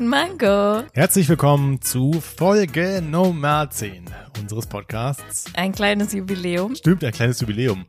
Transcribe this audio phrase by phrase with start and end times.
[0.00, 0.82] Guten Mango.
[0.94, 4.06] herzlich willkommen zu Folge Nummer 10
[4.40, 5.44] unseres Podcasts.
[5.52, 6.74] Ein kleines Jubiläum.
[6.74, 7.84] Stimmt, ein kleines Jubiläum.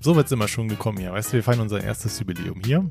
[0.00, 1.12] So wird's immer schon gekommen hier.
[1.12, 2.88] Weißt du, wir feiern unser erstes Jubiläum hier.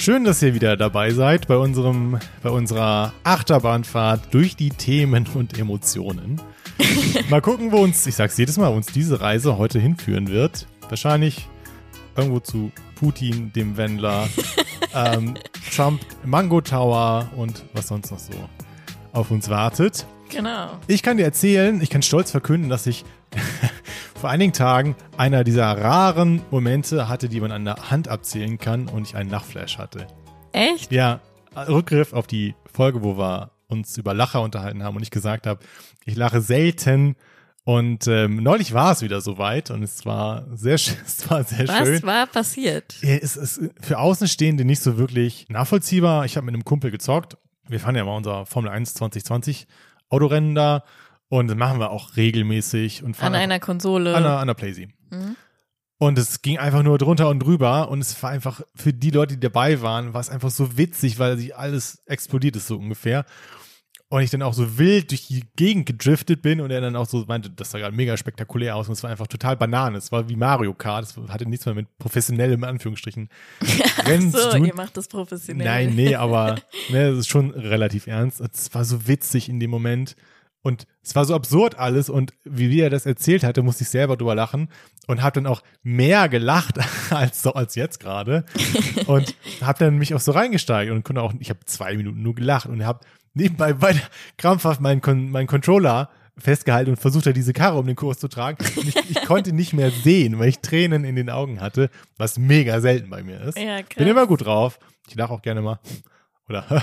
[0.00, 5.56] Schön, dass ihr wieder dabei seid bei unserem, bei unserer Achterbahnfahrt durch die Themen und
[5.56, 6.40] Emotionen.
[7.30, 10.66] mal gucken, wo uns, ich sag's jedes Mal, uns diese Reise heute hinführen wird.
[10.88, 11.46] Wahrscheinlich
[12.16, 14.28] irgendwo zu Putin, dem Wendler,
[14.94, 15.34] ähm,
[15.74, 18.32] Trump, Mango Tower und was sonst noch so
[19.12, 20.06] auf uns wartet.
[20.30, 20.78] Genau.
[20.86, 23.04] Ich kann dir erzählen, ich kann stolz verkünden, dass ich
[24.20, 28.88] vor einigen Tagen einer dieser raren Momente hatte, die man an der Hand abzählen kann
[28.88, 30.06] und ich einen Lachflash hatte.
[30.52, 30.90] Echt?
[30.92, 31.20] Ja,
[31.56, 35.60] Rückgriff auf die Folge, wo wir uns über Lacher unterhalten haben und ich gesagt habe,
[36.04, 37.16] ich lache selten
[37.66, 41.88] und ähm, neulich war es wieder soweit und es war sehr, es war sehr Was
[41.88, 42.02] schön.
[42.04, 42.94] war passiert?
[43.02, 46.24] Es ist für Außenstehende nicht so wirklich nachvollziehbar.
[46.26, 47.36] Ich habe mit einem Kumpel gezockt.
[47.66, 49.66] Wir fahren ja mal unser Formel 1 2020
[50.10, 50.84] Autorennen da
[51.28, 54.10] und das machen wir auch regelmäßig und fahren An einer Konsole.
[54.14, 54.88] an einer, an einer Playsee.
[55.98, 59.34] Und es ging einfach nur drunter und drüber und es war einfach für die Leute,
[59.34, 63.24] die dabei waren, war es einfach so witzig, weil sich alles explodiert ist so ungefähr.
[64.08, 67.06] Und ich dann auch so wild durch die Gegend gedriftet bin und er dann auch
[67.06, 69.98] so meinte, das sah gerade mega spektakulär aus und es war einfach total Banane.
[69.98, 73.28] Es war wie Mario Kart, es hatte nichts mehr mit professionellem Anführungsstrichen.
[74.04, 74.64] Rennen zu so, tun.
[74.64, 75.66] ihr macht das professionell.
[75.66, 76.54] Nein, nee, aber
[76.88, 78.40] ne, das ist schon relativ ernst.
[78.40, 80.14] Es war so witzig in dem Moment.
[80.66, 82.10] Und es war so absurd alles.
[82.10, 84.68] Und wie er das erzählt hatte, musste ich selber drüber lachen
[85.06, 86.78] und habe dann auch mehr gelacht
[87.10, 88.44] als so als jetzt gerade.
[89.06, 92.34] Und habe dann mich auch so reingesteigert und konnte auch, ich habe zwei Minuten nur
[92.34, 92.98] gelacht und habe
[93.36, 94.02] nebenbei weiter
[94.38, 98.58] krampfhaft meinen, Con meinen Controller festgehalten und versucht, diese Karre um den Kurs zu tragen.
[98.76, 102.38] Und ich, ich konnte nicht mehr sehen, weil ich Tränen in den Augen hatte, was
[102.38, 103.58] mega selten bei mir ist.
[103.58, 103.80] Ja.
[103.96, 104.78] Bin immer gut drauf.
[105.08, 105.78] Ich lache auch gerne mal.
[106.48, 106.64] Oder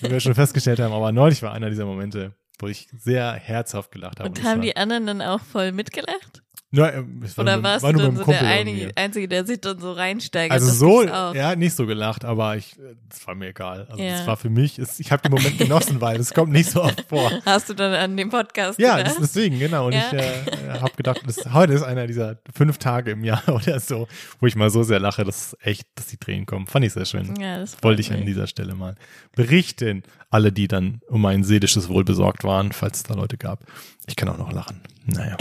[0.00, 3.90] wie wir schon festgestellt haben, aber neulich war einer dieser Momente, wo ich sehr herzhaft
[3.90, 4.28] gelacht habe.
[4.28, 6.43] Und es haben die anderen dann auch voll mitgelacht?
[6.74, 8.90] Nur, äh, es war Oder warst war du dann so der Einige.
[8.96, 10.52] Einzige, der sich dann so reinsteigert?
[10.52, 12.76] Also Das so, ja, nicht so gelacht, aber ich,
[13.10, 13.86] es war mir egal.
[13.90, 14.20] Also Ja.
[14.20, 16.82] es war für mich, es, ich habe den Moment genossen, weil es kommt nicht so
[16.82, 17.30] oft vor.
[17.46, 19.16] Hast du dann an dem Podcast Ja, gedacht?
[19.20, 19.86] das, deswegen, genau.
[19.86, 20.08] Und Ja.
[20.08, 24.08] ich äh, habe gedacht, das, heute ist einer dieser fünf Tage im Jahr oder so,
[24.40, 26.66] wo ich mal so sehr lache, dass echt, dass die Tränen kommen.
[26.66, 27.34] Fand ich sehr schön.
[27.40, 28.94] ja, das Wollte ich an dieser Stelle mal
[29.36, 30.02] berichten.
[30.30, 33.60] Alle, die dann um mein seelisches Wohl besorgt waren, falls es da Leute gab.
[34.08, 34.80] Ich kann auch noch lachen.
[35.06, 35.36] Naja.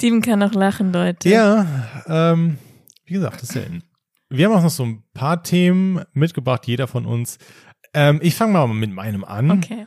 [0.00, 1.28] Steven kann auch lachen, Leute.
[1.28, 1.66] Ja,
[2.06, 2.56] ähm,
[3.04, 3.82] wie gesagt, das ist selten.
[4.30, 7.36] Wir haben auch noch so ein paar Themen mitgebracht, jeder von uns.
[7.92, 9.50] Ähm, ich fange mal mit meinem an.
[9.50, 9.86] Okay.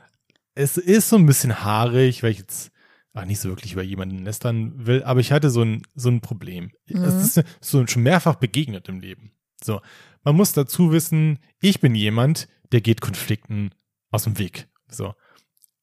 [0.54, 2.72] Es ist so ein bisschen haarig, weil ich jetzt
[3.16, 6.22] ach, nicht so wirklich über jemanden lästern will, aber ich hatte so ein, so ein
[6.22, 6.70] Problem.
[6.86, 9.32] Es ist so schon mehrfach begegnet im Leben.
[9.64, 9.82] So,
[10.24, 13.72] man muss dazu wissen, ich bin jemand, der geht Konflikten
[14.12, 14.68] aus dem Weg.
[14.88, 15.16] So,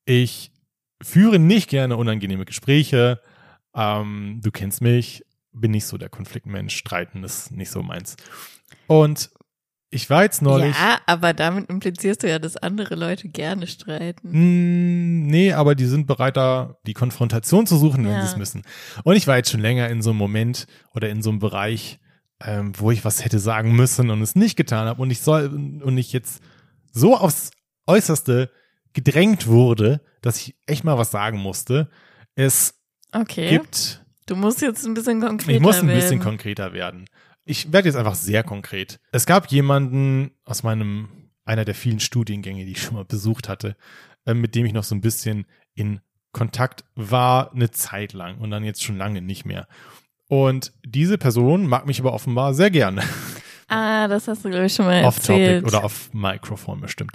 [0.04, 0.52] ich
[1.02, 3.20] führe nicht gerne unangenehme Gespräche.
[3.75, 6.76] Ähm, du kennst mich, bin nicht so der Konfliktmensch.
[6.76, 8.16] Streiten ist nicht so meins.
[8.86, 9.31] Und
[9.92, 10.76] ich war jetzt neulich.
[10.76, 14.28] Ja, aber damit implizierst du ja, dass andere Leute gerne streiten.
[14.31, 18.20] Mm, Nee, aber die sind bereit, da die Konfrontation zu suchen, wenn Ja.
[18.22, 18.62] sie es müssen.
[19.04, 21.98] Und ich war jetzt schon länger in so einem Moment oder in so einem Bereich,
[22.42, 25.47] ähm, wo ich was hätte sagen müssen und es nicht getan habe und ich soll
[25.82, 26.41] und ich jetzt
[26.92, 27.50] so aufs
[27.87, 28.50] Äußerste
[28.92, 31.91] gedrängt wurde, dass ich echt mal was sagen musste.
[32.34, 32.79] Es
[33.12, 33.48] Okay.
[33.50, 36.00] gibt Du musst jetzt ein bisschen konkreter ich muss ein werden.
[36.00, 37.06] bisschen konkreter werden.
[37.44, 39.00] Ich werde jetzt einfach sehr konkret.
[39.10, 41.09] Es gab jemanden aus meinem,
[41.44, 43.76] einer der vielen Studiengänge, die ich schon mal besucht hatte,
[44.26, 46.00] äh, mit dem ich noch so ein bisschen in
[46.31, 49.66] Kontakt war, eine Zeit lang und dann jetzt schon lange nicht mehr.
[50.28, 53.02] Und diese Person mag mich aber offenbar sehr gerne.
[53.73, 55.64] Ah, das hast du, glaube ich, schon mal Off-Topic erzählt.
[55.64, 57.12] oder auf Mikrofon bestimmt.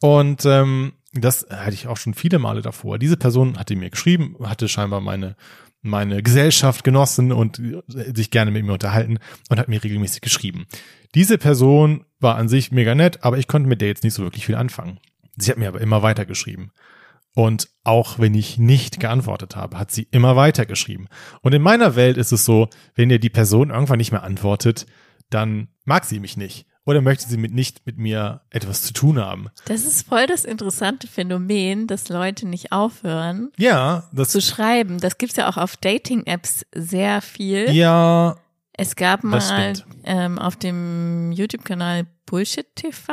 [0.00, 2.98] Und ähm, das hatte ich auch schon viele Male davor.
[2.98, 5.36] Diese Person hatte mir geschrieben, hatte scheinbar meine
[5.86, 7.82] meine Gesellschaft genossen und äh,
[8.14, 9.18] sich gerne mit mir unterhalten
[9.48, 10.66] und hat mir regelmäßig geschrieben.
[11.14, 14.22] Diese Person war an sich mega nett, aber ich konnte mit der jetzt nicht so
[14.22, 14.98] wirklich viel anfangen.
[15.36, 16.72] Sie hat mir aber immer weiter geschrieben.
[17.34, 21.06] Und auch wenn ich nicht geantwortet habe, hat sie immer weiter geschrieben.
[21.42, 24.86] Und in meiner Welt ist es so, wenn dir die Person irgendwann nicht mehr antwortet,
[25.28, 26.66] dann mag sie mich nicht.
[26.86, 29.48] Oder möchte sie mit nicht mit mir etwas zu tun haben.
[29.66, 34.98] Das ist voll das interessante Phänomen, dass Leute nicht aufhören Ja, das zu schreiben.
[35.00, 37.70] Das gibt's ja auch auf Dating-Apps sehr viel.
[37.72, 38.36] ja,
[38.72, 39.72] Es gab Das mal
[40.04, 43.12] ähm, auf dem YouTube-Kanal Bullshit TV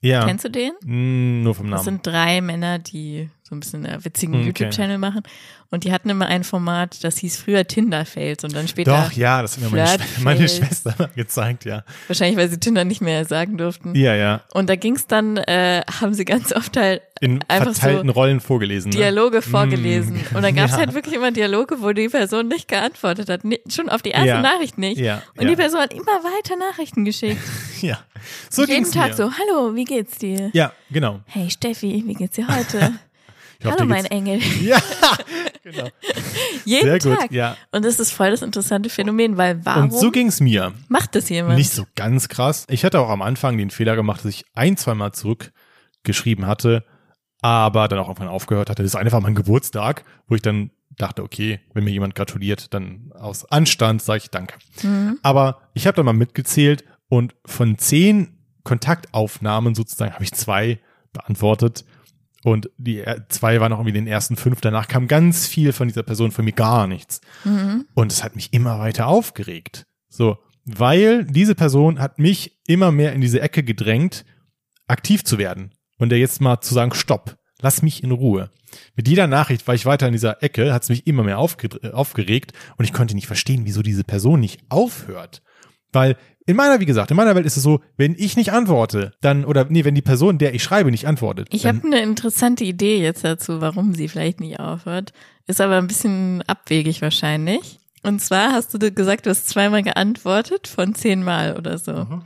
[0.00, 0.24] Ja.
[0.26, 0.72] Kennst du den?
[0.84, 1.96] Mm, nur vom Das Namen.
[1.96, 4.46] sind drei Männer, die so ein bisschen einen witzigen Okay.
[4.46, 5.22] YouTube-Channel machen.
[5.70, 9.42] Und die hatten immer ein Format, das hieß früher Tinder-Fails und dann später, Doch, ja,
[9.42, 10.48] das hat mir meine, Flirt meine.
[10.48, 11.84] Schwester mal gezeigt, ja.
[12.06, 13.94] wahrscheinlich weil sie Tinder nicht mehr sagen durften.
[13.94, 14.40] Ja, ja.
[14.54, 18.40] Und da ging's dann, äh, haben sie ganz oft halt In Einfach verteilten so Rollen
[18.40, 18.90] vorgelesen.
[18.92, 18.96] Ne?
[18.96, 20.14] Dialoge vorgelesen.
[20.32, 20.36] Mm.
[20.36, 20.78] Und dann gab's Ja.
[20.78, 23.44] halt wirklich immer Dialoge, wo die Person nicht geantwortet hat.
[23.44, 24.40] Ni- Schon auf die erste Ja.
[24.40, 24.98] Nachricht nicht.
[24.98, 25.50] Ja, Und ja.
[25.50, 27.40] die Person hat immer weiter Nachrichten geschickt.
[27.80, 27.98] Ja.
[28.50, 29.14] So Jeden ging's Tag mir.
[29.16, 30.50] so, hallo, wie geht's dir?
[30.52, 31.20] Ja, genau.
[31.26, 32.94] Hey Steffi, wie geht's dir heute?
[33.64, 34.40] Hoffe, hallo, mein Engel.
[34.62, 34.80] Ja,
[35.64, 35.88] genau.
[36.64, 37.32] Jeden Sehr gut, Tag.
[37.32, 37.56] ja.
[37.72, 40.72] Und das ist voll das interessante Phänomen, weil warum Und so ging's mir.
[40.88, 41.56] macht das jemand?
[41.58, 42.66] Nicht so ganz krass.
[42.70, 46.84] Ich hatte auch am Anfang den Fehler gemacht, dass ich ein, zweimal zurückgeschrieben hatte,
[47.40, 48.82] aber dann auch irgendwann aufgehört hatte.
[48.82, 53.12] Das ist einfach mein Geburtstag, wo ich dann dachte, okay, wenn mir jemand gratuliert, dann
[53.18, 54.54] aus Anstand sage ich Danke.
[54.82, 55.18] Mhm.
[55.22, 60.78] Aber ich habe dann mal mitgezählt und von zehn Kontaktaufnahmen sozusagen habe ich zwei
[61.12, 61.84] beantwortet.
[62.44, 64.60] Und die zwei waren auch irgendwie den ersten fünf.
[64.60, 67.20] Danach kam ganz viel von dieser Person, von mir gar nichts.
[67.44, 67.86] Mhm.
[67.94, 69.86] Und es hat mich immer weiter aufgeregt.
[70.08, 74.24] So, weil diese Person hat mich immer mehr in diese Ecke gedrängt,
[74.86, 75.72] aktiv zu werden.
[75.98, 78.50] Und der jetzt mal zu sagen, stopp, lass mich in Ruhe.
[78.94, 81.90] Mit jeder Nachricht war ich weiter in dieser Ecke, hat es mich immer mehr äh,
[81.90, 85.42] aufgeregt und ich konnte nicht verstehen, wieso diese Person nicht aufhört.
[85.92, 86.16] Weil
[86.48, 89.44] in meiner, wie gesagt, in meiner Welt ist es so, wenn ich nicht antworte, dann,
[89.44, 91.46] oder nee, wenn die Person, der ich schreibe, nicht antwortet.
[91.52, 95.12] Ich habe eine interessante Idee jetzt dazu, warum sie vielleicht nicht aufhört.
[95.46, 97.80] Ist aber ein bisschen abwegig wahrscheinlich.
[98.02, 101.92] Und zwar hast du gesagt, du hast zweimal geantwortet von zehnmal oder so.
[101.92, 102.22] Mhm.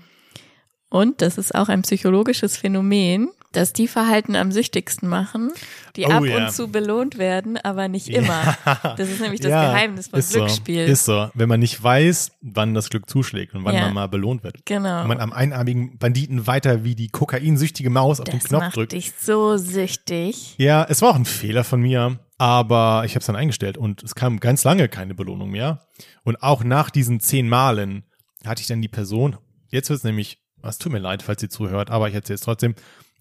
[0.89, 5.53] Und das ist auch ein psychologisches Phänomen, dass die Verhalten am süchtigsten machen,
[5.97, 6.37] die Oh ab ja.
[6.47, 8.57] und zu belohnt werden, aber nicht immer.
[8.97, 10.87] Das ist nämlich das Ja, Geheimnis von ist Glücksspiel.
[10.87, 11.31] So, ist so.
[11.35, 13.83] Wenn man nicht weiß, wann das Glück zuschlägt und wann Ja.
[13.83, 14.65] man mal belohnt wird.
[14.65, 15.01] genau.
[15.03, 18.77] Wenn man am einarmigen Banditen weiter wie die kokainsüchtige Maus auf den Das Knopf macht
[18.77, 18.93] drückt.
[18.93, 20.55] dich so süchtig.
[20.59, 24.03] Ja, es war auch ein Fehler von mir, aber ich habe es dann eingestellt und
[24.03, 25.87] es kam ganz lange keine Belohnung mehr.
[26.25, 28.05] Und auch nach diesen zehn Malen
[28.45, 29.37] hatte ich dann die Person,
[29.69, 32.41] jetzt wird es nämlich, es tut mir leid, falls sie zuhört, aber ich erzähle es
[32.41, 32.75] trotzdem,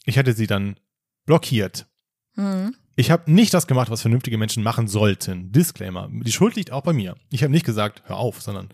[0.05, 0.75] ich hatte sie dann
[1.25, 1.87] blockiert.
[2.35, 2.75] Hm.
[2.95, 5.51] Ich habe nicht das gemacht, was vernünftige Menschen machen sollten.
[5.51, 6.09] Disclaimer.
[6.11, 7.15] Die Schuld liegt auch bei mir.
[7.29, 8.69] Ich habe nicht gesagt, hör auf, sondern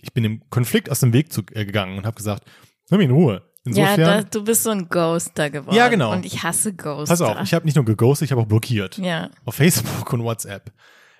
[0.00, 2.44] ich bin dem Konflikt aus dem Weg zu, äh, gegangen und habe gesagt,
[2.90, 3.42] hör mich in Ruhe.
[3.64, 5.76] Ja, Insofern, da, du bist so ein Ghoster geworden.
[5.76, 6.12] Ja, genau.
[6.12, 7.12] Und ich hasse Ghoster.
[7.12, 8.98] pass auf, ich habe nicht nur geghostet, ich habe auch blockiert.
[8.98, 9.30] Ja.
[9.44, 10.72] Auf Facebook und WhatsApp.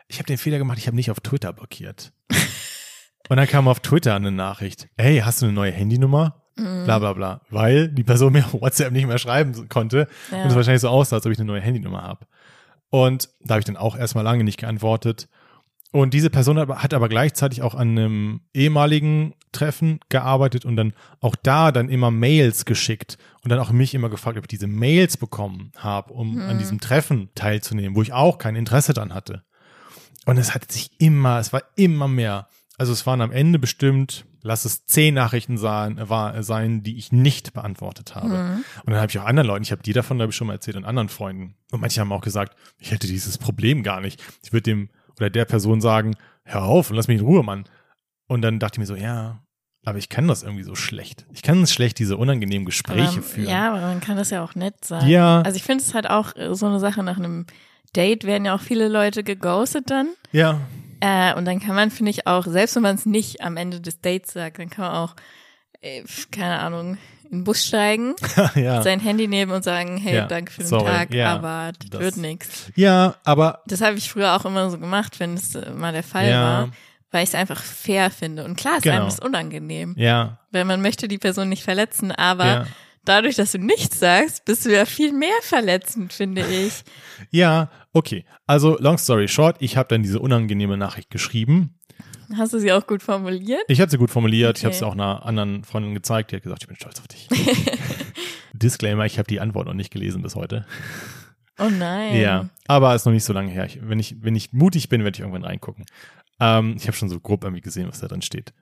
[0.08, 2.12] Ich habe den Fehler gemacht, ich habe nicht auf Twitter blockiert.
[3.28, 4.88] und dann kam auf Twitter eine Nachricht.
[4.98, 6.41] Hey, hast du eine neue Handynummer?
[6.56, 6.84] Mhm.
[6.84, 7.40] Bla bla bla.
[7.50, 10.42] Weil die Person mir WhatsApp nicht mehr schreiben konnte Ja.
[10.42, 12.26] und es wahrscheinlich so aussah, als ob ich eine neue Handynummer habe.
[12.90, 15.28] Und da habe ich dann auch erstmal lange nicht geantwortet.
[15.92, 20.76] Und diese Person hat aber- hat aber gleichzeitig auch an einem ehemaligen Treffen gearbeitet und
[20.76, 24.48] dann auch da dann immer Mails geschickt und dann auch mich immer gefragt, ob ich
[24.48, 29.12] diese Mails bekommen habe, um an diesem Treffen teilzunehmen, wo ich auch kein Interesse dran
[29.12, 29.42] hatte.
[30.24, 32.48] Und es hat sich immer, es war immer mehr.
[32.78, 37.12] Also es waren am Ende bestimmt, lass es zehn Nachrichten sein, war, sein die ich
[37.12, 38.62] nicht beantwortet habe.
[38.84, 40.54] Und dann habe ich auch anderen Leuten, ich habe dir davon, glaube ich, schon mal
[40.54, 41.54] erzählt, und anderen Freunden.
[41.70, 44.22] Und manche haben auch gesagt, ich hätte dieses Problem gar nicht.
[44.42, 47.64] Ich würde dem oder der Person sagen, hör auf und lass mich in Ruhe, Mann.
[48.26, 49.42] Und dann dachte ich mir so, ja,
[49.84, 51.26] aber ich kann das irgendwie so schlecht.
[51.32, 53.48] Ich kann es schlecht, diese unangenehmen Gespräche aber, führen.
[53.48, 55.08] Ja, aber man kann das ja auch nett sagen.
[55.08, 55.42] Ja.
[55.42, 57.46] Also ich finde es halt auch äh, so eine Sache nach einem
[57.94, 60.08] Date werden ja auch viele Leute geghostet dann.
[60.32, 60.60] ja.
[61.04, 63.80] Äh, und dann kann man, finde ich, auch, selbst wenn man es nicht am Ende
[63.80, 65.16] des Dates sagt, dann kann man auch,
[65.80, 68.14] äh, keine Ahnung, in den Bus steigen,
[68.54, 68.82] ja.
[68.82, 71.90] sein Handy nehmen und sagen, hey, Ja, danke für den sorry, Tag, ja, aber das
[71.90, 72.70] das- wird nix.
[72.76, 76.02] Ja, aber Das habe ich früher auch immer so gemacht, wenn es äh, mal der
[76.04, 76.68] Fall war,
[77.10, 78.44] weil ich es einfach fair finde.
[78.44, 78.96] Und klar, ist Genau.
[78.96, 82.66] einem das unangenehm, ja, weil man möchte die Person nicht verletzen, aber ja.
[83.04, 86.82] Dadurch, dass du nichts sagst, bist du ja viel mehr verletzend, finde ich.
[87.30, 88.24] Ja, okay.
[88.46, 91.78] Also, long story short, ich habe dann diese unangenehme Nachricht geschrieben.
[92.36, 93.62] Hast du sie auch gut formuliert?
[93.68, 94.78] Ich habe sie gut formuliert, ich habe Okay.
[94.80, 97.28] sie auch einer anderen Freundin gezeigt, die hat gesagt, ich bin stolz auf dich.
[98.52, 100.66] Disclaimer, ich habe die Antwort noch nicht gelesen bis heute.
[101.58, 102.20] Oh nein.
[102.20, 103.66] Ja, aber ist noch nicht so lange her.
[103.66, 105.84] Ich, wenn, ich, wenn ich mutig bin, werde ich irgendwann reingucken.
[106.40, 108.52] Ähm, ich habe schon so grob irgendwie gesehen, was da drin steht.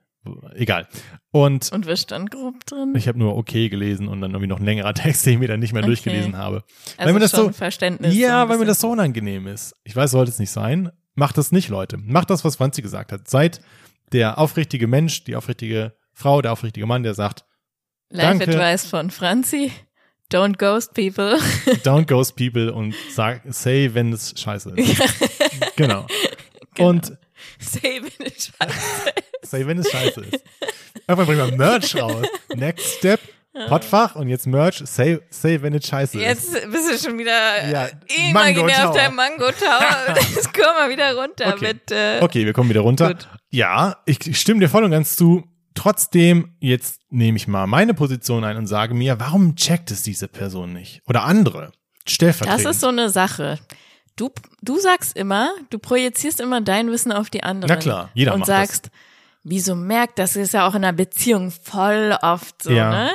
[0.53, 0.87] Egal.
[1.31, 2.93] Und Und was stand grob drin?
[2.95, 5.47] ich habe nur okay gelesen und dann irgendwie noch ein längerer Text, den ich mir
[5.47, 5.87] dann nicht mehr Okay.
[5.87, 6.63] durchgelesen habe.
[6.97, 8.15] also mir das so- Verständnis.
[8.15, 9.73] Ja, weil mir das so unangenehm ist.
[9.83, 10.91] Ich weiß, sollte es nicht sein.
[11.15, 11.97] Macht das nicht, Leute.
[11.97, 13.27] Macht das, was Franzi gesagt hat.
[13.29, 13.61] Seid
[14.11, 17.45] der aufrichtige Mensch, die aufrichtige Frau, der aufrichtige Mann, der sagt,
[18.09, 18.51] Life Danke.
[18.51, 19.71] Advice von Franzi.
[20.31, 21.37] Don't ghost people.
[21.83, 25.01] don't ghost people und sag, say, wenn es scheiße ist.
[25.75, 26.05] genau.
[26.77, 27.17] Und
[27.61, 29.13] Say, wenn es scheiße
[29.43, 30.43] say, wenn es scheiße ist.
[31.07, 32.25] Irgendwann bringen wir Merch raus.
[32.55, 33.19] Next step,
[33.67, 36.23] Pottfach und jetzt Merch, say, say wenn es scheiße ist.
[36.53, 39.03] Jetzt bist du schon wieder Ja, äh, Mango imaginär auf Tower.
[39.03, 40.15] deinem Mango Tower.
[40.35, 41.67] Jetzt komm mal wieder runter Okay.
[41.67, 41.91] mit.
[41.91, 43.09] Äh, Okay, wir kommen wieder runter.
[43.09, 43.27] Gut.
[43.49, 45.43] Ja, ich, ich stimme dir voll und ganz zu.
[45.73, 50.27] Trotzdem, jetzt nehme ich mal meine Position ein und sage mir, warum checkt es diese
[50.27, 51.01] Person nicht?
[51.07, 51.71] Oder andere.
[52.05, 52.65] Stellvertretend.
[52.65, 53.57] Das ist so eine Sache.
[54.15, 54.29] Du,
[54.61, 57.69] du sagst immer, du projizierst immer dein Wissen auf die anderen.
[57.73, 58.57] Na klar, jeder Und macht das.
[58.69, 58.89] sagst,
[59.43, 62.89] wieso merkt, das ist ja auch in einer Beziehung voll oft so, Ja.
[62.91, 63.11] ne?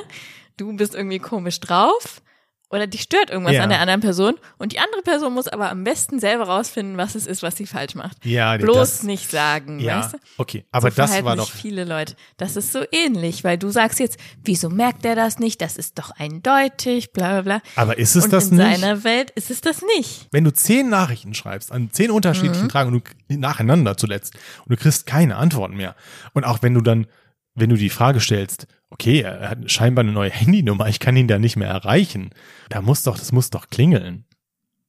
[0.57, 2.23] Du bist irgendwie komisch drauf
[2.69, 3.63] oder dich stört irgendwas Ja.
[3.63, 7.15] an der anderen Person und die andere Person muss aber am besten selber rausfinden, was
[7.15, 8.25] es ist, was sie falsch macht.
[8.25, 10.19] ja, Bloß das, nicht sagen, ja, weißt du?
[10.39, 10.65] okay.
[10.73, 12.15] Aber so das war doch, viele Leute.
[12.39, 15.61] Das ist so ähnlich, weil du sagst jetzt, wieso merkt er das nicht?
[15.63, 17.63] Das ist doch eindeutig, bla bla bla.
[17.77, 18.81] aber ist es und das in nicht?
[18.81, 20.27] seiner Welt ist es das nicht.
[20.33, 22.69] Wenn du zehn Nachrichten schreibst, an zehn unterschiedlichen Mhm.
[22.71, 25.95] Tagen und du nacheinander zuletzt und du kriegst keine Antworten mehr.
[26.33, 27.07] Und auch wenn du dann,
[27.55, 31.29] wenn du die Frage stellst, okay, er hat scheinbar eine neue Handynummer, ich kann ihn
[31.29, 32.31] da nicht mehr erreichen,
[32.71, 34.25] da muss doch, das muss doch klingeln.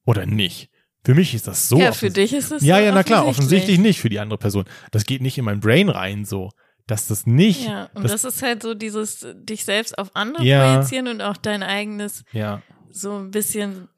[0.06, 0.70] Oder nicht?
[1.04, 1.78] Für mich ist das so.
[1.78, 4.38] ja, für dich ist es Ja, so ja, na klar, offensichtlich nicht für die andere
[4.38, 4.64] Person.
[4.90, 6.50] Das geht nicht in mein Brain rein so,
[6.86, 7.66] dass das nicht.
[7.66, 10.74] Ja, und das, das, ist halt so dieses dich selbst auf andere Ja.
[10.74, 12.62] projizieren und auch dein eigenes ja.
[12.90, 13.88] so ein bisschen.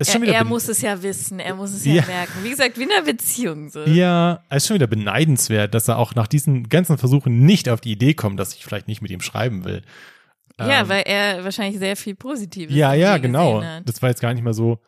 [0.00, 2.06] Ist schon Er, wieder er muss es ja wissen, er muss es ja, Ja.
[2.06, 2.32] merken.
[2.44, 3.82] Wie gesagt, wie in einer Beziehung so.
[3.84, 7.80] Ja, es ist schon wieder beneidenswert, dass er auch nach diesen ganzen Versuchen nicht auf
[7.80, 9.82] die Idee kommt, dass ich vielleicht nicht mit ihm schreiben will.
[10.60, 13.62] Ja, Ähm, weil er wahrscheinlich sehr viel Positives Ja, ja, genau.
[13.84, 14.78] Das war jetzt gar nicht mal so,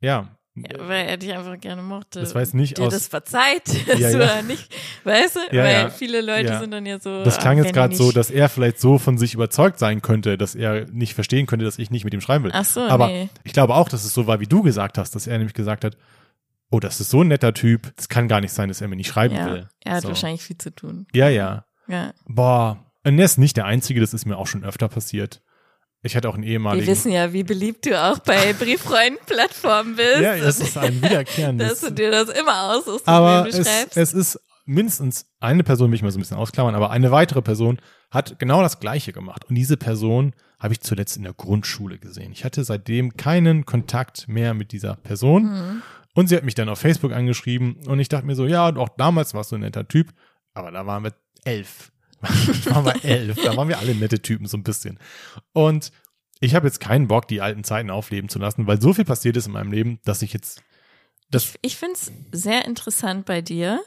[0.00, 0.36] ja.
[0.56, 2.20] Ja, weil er dich einfach gerne mochte.
[2.20, 3.62] Das war jetzt nicht dir aus- das verzeiht,
[3.98, 4.42] Ja, ja.
[4.42, 5.40] nicht, weißt du?
[5.54, 5.90] Ja, weil ja.
[5.90, 7.22] viele Leute sind dann ja so.
[7.24, 10.38] Das ah, klang jetzt gerade so, dass er vielleicht so von sich überzeugt sein könnte,
[10.38, 12.52] dass er nicht verstehen könnte, dass ich nicht mit ihm schreiben will.
[12.54, 13.28] Ach so, Aber nee.
[13.44, 15.84] ich glaube auch, dass es so war, wie du gesagt hast, dass er nämlich gesagt
[15.84, 15.96] hat,
[16.70, 18.96] oh, das ist so ein netter Typ, es kann gar nicht sein, dass er mir
[18.96, 19.68] nicht schreiben Ja, will.
[19.84, 20.08] er hat so.
[20.08, 21.06] wahrscheinlich viel zu tun.
[21.12, 21.64] Ja, ja.
[21.86, 22.12] Ja.
[22.26, 22.82] Boah.
[23.04, 25.42] Und er ist nicht der Einzige, das ist mir auch schon öfter passiert.
[26.06, 26.86] Ich hatte auch einen ehemaligen.
[26.86, 30.20] Wir wissen ja, wie beliebt du auch bei Brieffreund-Plattformen bist.
[30.20, 31.80] ja, das ist ein dass wiederkehrendes.
[31.80, 33.58] du dir das immer aussuchst, aber es,
[33.94, 37.42] es ist mindestens eine Person, will ich mal so ein bisschen ausklammern, aber eine weitere
[37.42, 37.78] Person
[38.10, 39.44] hat genau das Gleiche gemacht.
[39.48, 42.32] Und diese Person habe ich zuletzt in der Grundschule gesehen.
[42.32, 45.44] Ich hatte seitdem keinen Kontakt mehr mit dieser Person.
[45.44, 45.82] Mhm.
[46.14, 48.88] Und sie hat mich dann auf Facebook angeschrieben und ich dachte mir so, ja, auch
[48.96, 50.14] damals warst du ein netter Typ,
[50.54, 51.12] aber da waren wir
[51.44, 51.92] elf.
[52.66, 54.98] waren wir elf, da waren wir alle nette Typen so ein bisschen.
[55.52, 55.92] Und
[56.40, 59.36] ich habe jetzt keinen Bock, die alten Zeiten aufleben zu lassen, weil so viel passiert
[59.36, 60.62] ist in meinem Leben, dass ich jetzt
[61.30, 63.82] das Ich find's sehr interessant bei dir.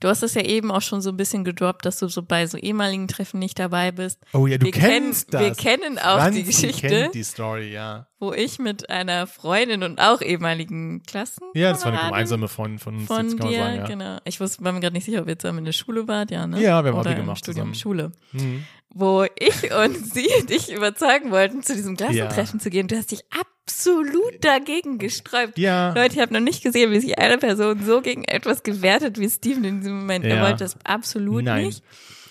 [0.00, 2.46] Du hast es ja eben auch schon so ein bisschen gedroppt, dass du so bei
[2.46, 4.20] so ehemaligen Treffen nicht dabei bist.
[4.32, 5.58] Oh ja, du wir kennst kennen, das.
[5.64, 8.06] Wir kennen auch Franzi die Geschichte, kennt die Story, ja.
[8.18, 12.78] wo ich mit einer Freundin und auch ehemaligen Klassen Ja, das war eine gemeinsame Freundin
[12.78, 13.86] von uns, von jetzt kann man dir, sagen, ja.
[13.86, 14.18] genau.
[14.24, 16.46] Ich wusste, war mir gerade nicht sicher, ob ihr zusammen in der Schule wart, ja,
[16.46, 16.60] ne?
[16.60, 18.10] Ja, wir haben Oder Abi im gemacht Studium, zusammen.
[18.10, 18.12] Schule.
[18.32, 18.64] Mhm.
[18.94, 22.88] Wo ich und sie dich überzeugen wollten, zu diesem Klassentreffen zu gehen.
[22.88, 23.24] Du hast dich
[23.68, 25.58] absolut dagegen gesträubt.
[25.58, 25.92] Ja.
[25.92, 29.28] Leute, ich habe noch nicht gesehen, wie sich eine Person so gegen etwas gewehrt wie
[29.28, 30.24] Steven in diesem Moment.
[30.24, 30.42] Er Ja.
[30.42, 31.66] wollte das absolut Nein.
[31.66, 31.82] nicht.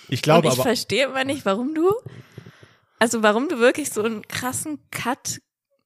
[0.08, 1.92] Ich glaube und ich aber, verstehe immer nicht, warum du,
[3.00, 5.40] also warum du wirklich so einen krassen Cut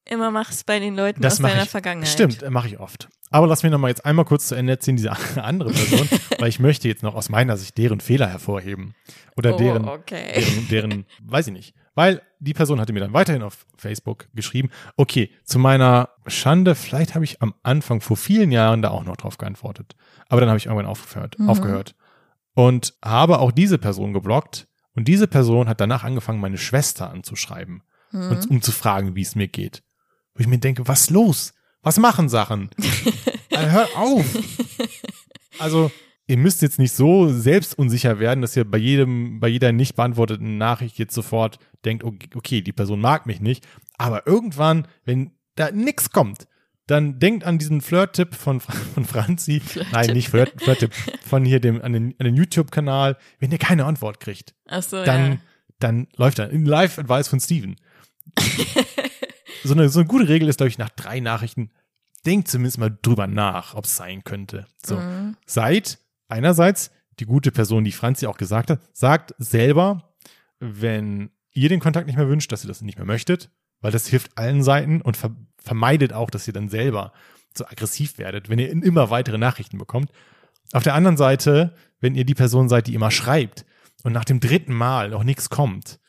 [0.05, 2.09] immer machst bei den Leuten das aus deiner ich, Vergangenheit.
[2.09, 3.07] stimmt, mache ich oft.
[3.31, 5.11] Aber lass mich noch mal jetzt einmal kurz zu Ende erzählen, diese
[5.43, 8.95] andere Person, weil ich möchte jetzt noch aus meiner Sicht deren Fehler hervorheben.
[9.37, 10.33] Oder Oh, deren, okay.
[10.35, 11.75] deren, deren, weiß ich nicht.
[11.95, 17.13] Weil die Person hatte mir dann weiterhin auf Facebook geschrieben, okay, zu meiner Schande, vielleicht
[17.15, 19.96] habe ich am Anfang vor vielen Jahren da auch noch drauf geantwortet.
[20.29, 21.50] Aber dann habe ich irgendwann aufgehört, Mhm.
[21.50, 21.96] aufgehört.
[22.53, 24.67] Und habe auch diese Person geblockt.
[24.96, 28.29] Und diese Person hat danach angefangen, meine Schwester anzuschreiben, Mhm.
[28.31, 29.84] und, um zu fragen, wie es mir geht.
[30.34, 31.53] Wo ich mir denke, was los?
[31.81, 32.69] Was machen Sachen?
[33.51, 34.25] Also hör auf!
[35.60, 35.91] Also,
[36.29, 40.57] ihr müsst jetzt nicht so selbstunsicher werden, dass ihr bei jedem, bei jeder nicht beantworteten
[40.59, 43.67] Nachricht jetzt sofort denkt, okay, die Person mag mich nicht.
[43.98, 46.48] Aber irgendwann, wenn da nix kommt,
[46.86, 48.59] dann denkt an diesen Flirt-Tipp von,
[48.93, 49.62] von Franzi.
[49.91, 50.93] Nein, nicht Flirt- Flirt-Tipp.
[51.27, 53.17] Von hier dem, an den, an den YouTube-Kanal.
[53.39, 55.38] Wenn ihr keine Antwort kriegt, Ach so, dann, ja.
[55.79, 56.51] dann läuft er.
[56.51, 57.75] Live-Advice von Steven.
[59.63, 61.71] so, eine, so eine gute Regel ist, glaube ich, nach drei Nachrichten,
[62.25, 64.67] denkt zumindest mal drüber nach, ob es sein könnte.
[64.86, 64.98] So.
[64.98, 65.38] Mhm.
[65.48, 65.98] Seid
[66.29, 70.13] einerseits die gute Person, die Franzi auch gesagt hat, sagt selber,
[70.59, 73.50] wenn ihr den Kontakt nicht mehr wünscht, dass ihr das nicht mehr möchtet,
[73.81, 75.31] weil das hilft allen Seiten und ver
[75.62, 77.12] vermeidet auch, dass ihr dann selber
[77.53, 80.09] so aggressiv werdet, wenn ihr immer weitere Nachrichten bekommt.
[80.71, 83.65] Auf der anderen Seite, wenn ihr die Person seid, die immer schreibt
[84.03, 86.00] und nach dem dritten Mal noch nichts kommt,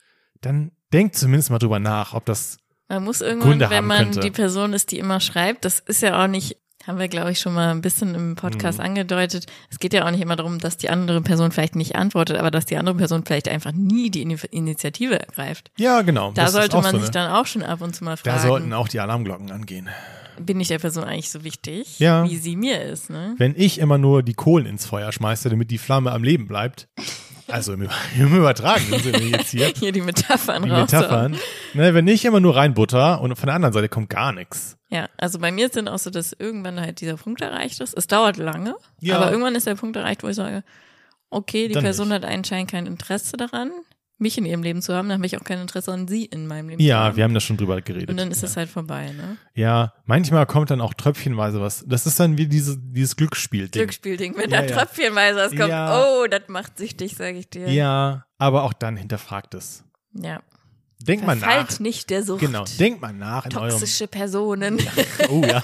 [0.40, 2.58] dann denkt zumindest mal drüber nach, ob das
[2.88, 4.20] Man muss irgendwann, Gründe wenn man könnte.
[4.20, 6.56] die Person ist, die immer schreibt, das ist ja auch nicht
[6.86, 8.84] Haben wir, glaube ich, schon mal ein bisschen im Podcast Mhm.
[8.86, 9.46] angedeutet.
[9.70, 12.50] Es geht ja auch nicht immer darum, dass die andere Person vielleicht nicht antwortet, aber
[12.50, 15.70] dass die andere Person vielleicht einfach nie die Ini- Initiative ergreift.
[15.76, 16.32] Ja, genau.
[16.32, 18.32] Da Das sollte man so sich eine- dann auch schon ab und zu mal Da
[18.32, 19.88] fragen, sollten auch die Alarmglocken angehen.
[20.40, 22.24] bin ich der Person eigentlich so wichtig, Ja.
[22.24, 23.34] wie sie mir ist, ne?
[23.36, 26.88] Wenn ich immer nur die Kohlen ins Feuer schmeiße, damit die Flamme am Leben bleibt,
[27.52, 27.88] also im,
[28.18, 30.90] im übertragenen Sinne jetzt hier, Hier die Metaphern die raus.
[30.92, 31.36] Metaphern,
[31.74, 34.76] ne, wenn ich immer nur reinbutter und von der anderen Seite kommt gar nichts.
[34.88, 37.94] Ja, also bei mir ist dann auch so, dass irgendwann halt dieser Punkt erreicht ist.
[37.96, 39.16] Es dauert lange, Ja.
[39.18, 40.64] aber irgendwann ist der Punkt erreicht, wo ich sage,
[41.30, 42.24] okay, die Dann Person nicht.
[42.24, 43.70] hat anscheinend kein Interesse daran,
[44.20, 46.46] mich in ihrem Leben zu haben, dann habe ich auch kein Interesse an sie in
[46.46, 47.16] meinem Leben zu Ja, haben.
[47.16, 48.10] wir haben da schon drüber geredet.
[48.10, 48.48] Und dann ist ja.
[48.48, 49.36] es halt vorbei, ne?
[49.54, 51.84] ja, manchmal kommt dann auch tröpfchenweise was.
[51.86, 53.80] Das ist dann wie diese, dieses Glücksspiel-Ding.
[53.80, 54.76] Glücksspielding, wenn Ja, da ja.
[54.76, 56.00] tröpfchenweise was kommt, Ja.
[56.02, 57.68] oh, das macht süchtig, sage ich dir.
[57.70, 59.84] Ja, aber auch dann hinterfragt es.
[60.14, 60.40] ja.
[61.02, 61.80] Denkt mal nach.
[61.80, 62.40] nicht der Sucht.
[62.40, 64.78] Genau, denkt mal nach in Toxische Personen.
[64.78, 65.62] eurem, oh ja,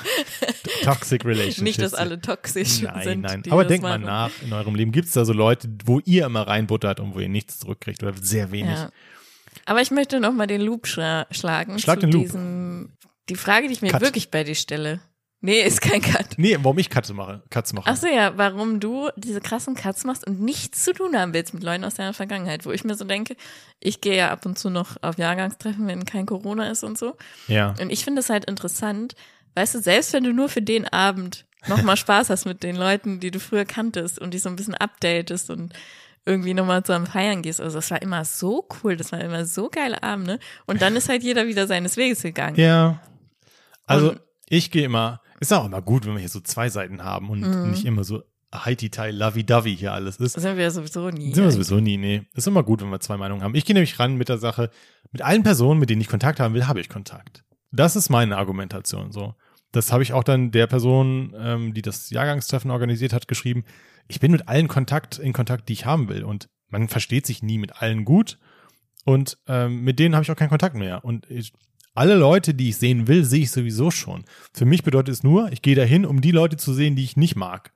[0.83, 1.61] toxic relationships.
[1.61, 3.21] nicht, dass alle toxisch Nein, sind.
[3.21, 3.43] nein.
[3.43, 4.93] die Aber denkt mal nach in eurem Leben.
[4.93, 8.15] Gibt es da so Leute, wo ihr immer reinbuttert und wo ihr nichts zurückkriegt oder
[8.21, 8.75] sehr wenig?
[8.75, 8.91] Ja.
[9.67, 12.23] Aber ich möchte noch mal den Loop schla schlagen Schlag zu den Loop.
[12.23, 12.93] diesem,
[13.29, 14.01] die Frage, die ich mir Cut.
[14.01, 15.01] wirklich bei dir stelle.
[15.43, 16.39] Nee, ist kein Cut.
[16.39, 17.43] Nee, warum ich Katze mache?
[17.51, 17.89] Katze mache.
[17.89, 21.53] Ach so, ja, warum du diese krassen Cuts machst und nichts zu tun haben willst
[21.55, 23.37] mit Leuten aus deiner Vergangenheit, wo ich mir so denke,
[23.79, 27.17] ich gehe ja ab und zu noch auf Jahrgangstreffen, wenn kein Corona ist und so.
[27.49, 27.75] Ja.
[27.81, 29.15] Und ich finde es halt interessant,
[29.55, 33.21] weißt du, selbst wenn du nur für den Abend nochmal Spaß hast mit den Leuten,
[33.21, 35.75] die du früher kanntest und dich so ein bisschen updatest und
[36.25, 37.61] irgendwie nochmal zu einem Feiern gehst.
[37.61, 40.41] Also das war immer so cool, das war immer so geile Abende.
[40.67, 42.57] Und dann ist halt jeder wieder seines Weges gegangen.
[42.57, 43.01] Ja.
[43.87, 47.03] Also Und- ich gehe immer, ist auch immer gut, wenn wir hier so zwei Seiten
[47.05, 47.71] haben und Mhm.
[47.71, 48.23] nicht immer so
[48.55, 50.37] Haiti-Tai, lovey-dovey hier alles ist.
[50.37, 51.35] Das sind wir ja sowieso nie.
[51.35, 52.23] Sind wir sowieso nie, nee.
[52.35, 53.55] Ist immer gut, wenn wir zwei Meinungen haben.
[53.55, 54.71] Ich gehe nämlich ran mit der Sache,
[55.13, 57.45] mit allen Personen, mit denen ich Kontakt haben will, habe ich Kontakt.
[57.73, 59.35] Das ist meine Argumentation so.
[59.73, 63.65] Das habe ich auch dann der Person, ähm, die das Jahrgangstreffen organisiert hat, geschrieben.
[64.09, 66.23] Ich bin mit allen Kontakt in Kontakt, die ich haben will.
[66.25, 68.39] Und man versteht sich nie mit allen gut.
[69.05, 71.05] Und ähm, mit denen habe ich auch keinen Kontakt mehr.
[71.05, 71.53] Und ich,
[71.97, 74.25] alle Leute, die ich sehen will, sehe ich sowieso schon.
[74.53, 77.17] Für mich bedeutet es nur, ich gehe dahin, um die Leute zu sehen, die ich
[77.17, 77.73] nicht mag.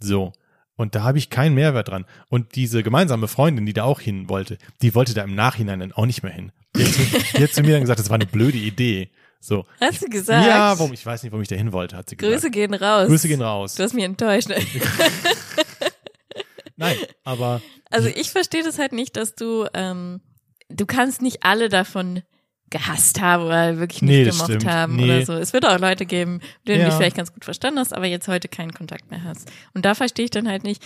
[0.00, 0.32] So.
[0.76, 2.04] Und da habe ich keinen Mehrwert dran.
[2.28, 5.92] Und diese gemeinsame Freundin, die da auch hin wollte, die wollte da im Nachhinein dann
[5.92, 6.52] auch nicht mehr hin.
[6.76, 7.02] Die hat, zu,
[7.38, 9.10] die hat zu mir dann gesagt, das war eine blöde Idee.
[9.40, 9.64] So.
[9.80, 10.46] Hast du gesagt?
[10.46, 10.92] Ja, warum?
[10.92, 12.34] Ich weiß nicht, warum ich da hin wollte, hat sie gesagt.
[12.34, 13.08] Grüße gehen raus.
[13.08, 13.74] Grüße gehen raus.
[13.74, 14.48] Du hast mich enttäuscht.
[16.76, 20.20] Nein, aber Also ich verstehe das halt nicht, dass du, ähm,
[20.68, 22.22] du kannst nicht alle davon
[22.70, 24.66] gehasst haben oder wirklich nicht Nee, gemocht stimmt.
[24.66, 25.04] haben Nee.
[25.04, 25.32] oder so.
[25.34, 26.86] Es wird auch Leute geben, mit denen du Ja.
[26.86, 29.50] dich vielleicht ganz gut verstanden hast, aber jetzt heute keinen Kontakt mehr hast.
[29.74, 30.82] Und da verstehe ich dann halt nicht,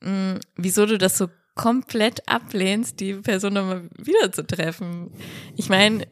[0.00, 5.10] mh, wieso du das so komplett ablehnst, die Person nochmal wieder zu treffen.
[5.56, 6.06] Ich meine,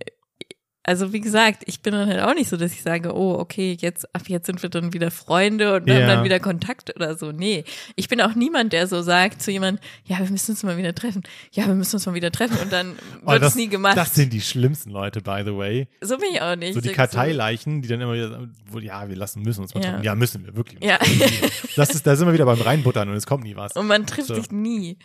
[0.89, 3.77] also wie gesagt, ich bin dann halt auch nicht so, dass ich sage, oh, okay,
[3.81, 6.01] jetzt, ab jetzt sind wir dann wieder Freunde und wir Ja.
[6.03, 7.33] haben dann wieder Kontakt oder so.
[7.33, 7.65] Nee,
[7.97, 10.95] ich bin auch niemand, der so sagt zu jemandem, ja, wir müssen uns mal wieder
[10.95, 11.23] treffen.
[11.53, 12.93] Ja, wir müssen uns mal wieder treffen und dann
[13.27, 13.97] oh, wird das, es nie gemacht.
[13.97, 15.89] das sind die schlimmsten Leute, by the way.
[16.01, 16.75] so bin ich auch nicht.
[16.75, 19.91] So die Karteileichen, die dann immer wieder, sagen, ja, wir lassen, müssen uns mal Ja.
[19.91, 20.05] treffen.
[20.05, 20.83] Ja, müssen wir, wirklich.
[20.85, 20.99] Ja.
[21.77, 23.73] Das ist, da sind wir wieder beim Reinbuttern und es kommt nie was.
[23.77, 24.35] Und man trifft So.
[24.35, 24.99] sich nie.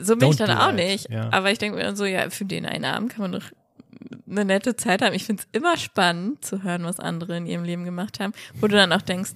[0.00, 0.74] So bin Don't ich dann auch that.
[0.76, 1.10] nicht.
[1.10, 1.28] Ja.
[1.32, 3.42] Aber ich denke mir dann so, ja, für den einen Abend kann man doch
[4.28, 5.14] eine nette Zeit haben.
[5.14, 8.66] Ich finde es immer spannend zu hören, was andere in ihrem Leben gemacht haben, wo
[8.66, 9.32] du dann auch denkst,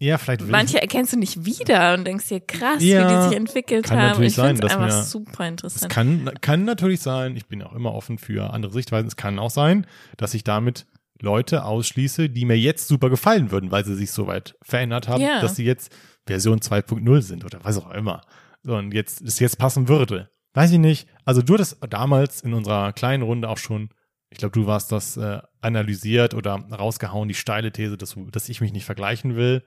[0.00, 3.36] Ja, vielleicht manche erkennst du nicht wieder und denkst dir, krass, Ja, wie die sich
[3.36, 4.08] entwickelt kann haben.
[4.08, 5.92] natürlich Ich finde sein, es einfach mir- super Es interessant.
[5.92, 9.50] kann, kann natürlich sein, ich bin auch immer offen für andere Sichtweisen, es kann auch
[9.50, 9.86] sein,
[10.16, 10.86] dass ich damit
[11.22, 15.22] Leute ausschließe, die mir jetzt super gefallen würden, weil sie sich so weit verändert haben,
[15.22, 15.40] Ja.
[15.40, 15.94] dass sie jetzt
[16.26, 18.22] Version 2.0 sind oder was auch immer.
[18.62, 20.28] So, und jetzt, es jetzt passen würde.
[20.54, 21.08] Weiß ich nicht.
[21.24, 23.90] Also du hattest damals in unserer kleinen Runde auch schon,
[24.30, 28.60] ich glaube, du warst das äh, analysiert oder rausgehauen, die steile These, dass, dass ich
[28.60, 29.62] mich nicht vergleichen will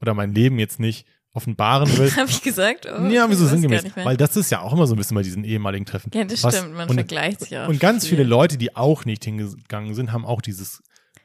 [0.00, 2.10] oder mein Leben jetzt nicht offenbaren will.
[2.16, 2.86] Habe ich gesagt?
[2.86, 3.84] Oh, Ja, wieso sinngemäß?
[3.96, 6.10] Weil das ist ja auch immer so ein bisschen bei diesen ehemaligen Treffen.
[6.14, 7.68] Ja, das Was- stimmt, man und, vergleicht sich auch.
[7.68, 8.18] Und ganz viel.
[8.18, 10.82] viele Leute, die auch nicht hingegangen sind, haben auch dieses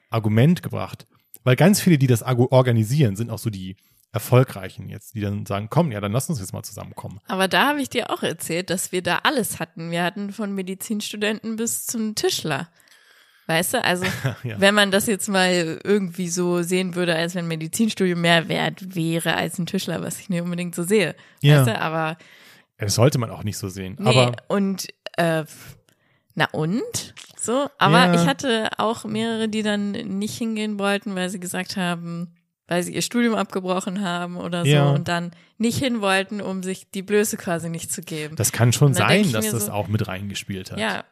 [0.09, 1.07] Argument gebracht.
[1.43, 3.75] Weil ganz viele, die das organisieren, sind auch so die
[4.13, 7.19] Erfolgreichen jetzt, die dann sagen, komm, ja, dann lass uns jetzt mal zusammenkommen.
[7.27, 9.91] Aber da habe ich dir auch erzählt, dass wir da alles hatten.
[9.91, 12.69] Wir hatten von Medizinstudenten bis zum Tischler.
[13.47, 14.05] Weißt du, also
[14.43, 14.59] Ja.
[14.59, 19.35] wenn man das jetzt mal irgendwie so sehen würde, als wenn Medizinstudium mehr wert wäre
[19.35, 21.15] als ein Tischler, was ich nicht unbedingt so sehe.
[21.41, 21.57] Ja.
[21.59, 22.17] Weißt du, aber
[22.77, 23.97] Das sollte man auch nicht so sehen.
[23.99, 25.43] nee, Aber und äh,
[26.35, 27.13] na und?
[27.39, 28.13] So, aber Ja.
[28.15, 32.33] ich hatte auch mehrere, die dann nicht hingehen wollten, weil sie gesagt haben,
[32.67, 34.89] weil sie ihr Studium abgebrochen haben oder so Ja.
[34.89, 38.35] und dann nicht hin wollten, um sich die Blöße quasi nicht zu geben.
[38.35, 40.79] das kann schon sein, dass das so- auch mit reingespielt hat.
[40.79, 41.03] Ja.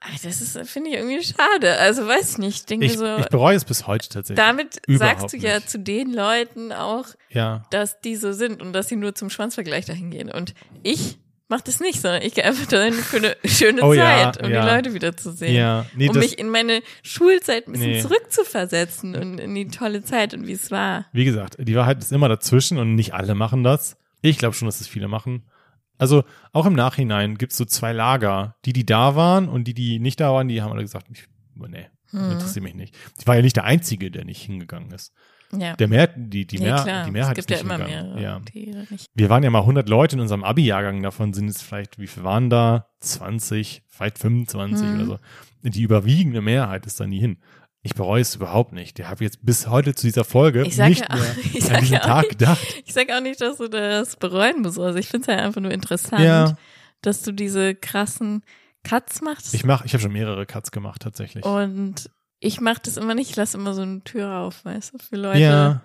[0.00, 1.76] Ach, das ist, finde ich irgendwie schade.
[1.78, 2.56] Also weiß ich nicht.
[2.58, 4.36] Ich denke Ich, so, ich bereue es bis heute tatsächlich.
[4.44, 5.68] damit überhaupt sagst du ja nicht.
[5.70, 7.64] zu den Leuten auch, ja.
[7.70, 10.30] dass die so sind und dass sie nur zum Schwanzvergleich dahin gehen.
[10.30, 11.18] Und ich
[11.48, 14.50] mach das nicht, sondern ich gehe einfach dahin für eine schöne Oh ja, Zeit, um
[14.50, 14.60] ja.
[14.62, 15.54] die Leute wiederzusehen.
[15.54, 18.00] Ja, nee, um mich in meine Schulzeit ein bisschen Nee.
[18.02, 21.06] zurückzuversetzen und in die tolle Zeit und wie es war.
[21.12, 23.96] wie gesagt, die Wahrheit ist immer dazwischen und nicht alle machen das.
[24.22, 25.48] Ich glaube schon, dass es viele machen.
[25.96, 28.56] Also auch im Nachhinein gibt es so zwei Lager.
[28.64, 31.24] Die, die da waren und die, die nicht da waren, die haben alle gesagt, ich,
[31.54, 32.30] nee, Hm.
[32.32, 32.96] interessiert mich nicht.
[33.18, 35.12] Ich war ja nicht der Einzige, der nicht hingegangen ist.
[35.52, 35.76] Ja.
[35.76, 37.04] Der Mehr, die, die, nee, Mehr, klar.
[37.04, 38.14] die Mehrheit es gibt ist ja nicht immer hingegangen.
[38.16, 38.40] mehrere, Ja.
[38.54, 39.06] die nicht.
[39.14, 42.22] Wir waren ja mal 100 Leute in unserem Abi-Jahrgang, davon sind es vielleicht, wie viel
[42.24, 42.86] waren da?
[43.00, 44.94] 20, vielleicht 25 Mhm.
[44.96, 45.18] oder so.
[45.62, 47.38] Die überwiegende Mehrheit ist da nie hin.
[47.82, 48.98] Ich bereue es überhaupt nicht.
[48.98, 51.94] Der habe jetzt bis heute zu dieser Folge nicht ja auch- mehr ich an diesen
[51.94, 52.82] ja auch Tag nicht- gedacht.
[52.84, 54.78] Ich sag auch nicht, dass du das bereuen musst.
[54.78, 56.56] Also ich finde es ja einfach nur interessant, Ja.
[57.02, 58.42] dass du diese krassen
[58.84, 59.54] Cuts machst.
[59.54, 61.44] Ich mach, ich habe schon mehrere Cuts gemacht tatsächlich.
[61.44, 63.30] und ich mache das immer nicht.
[63.30, 65.40] Ich lasse immer so eine Tür auf, weißt du, für Leute.
[65.40, 65.82] ja,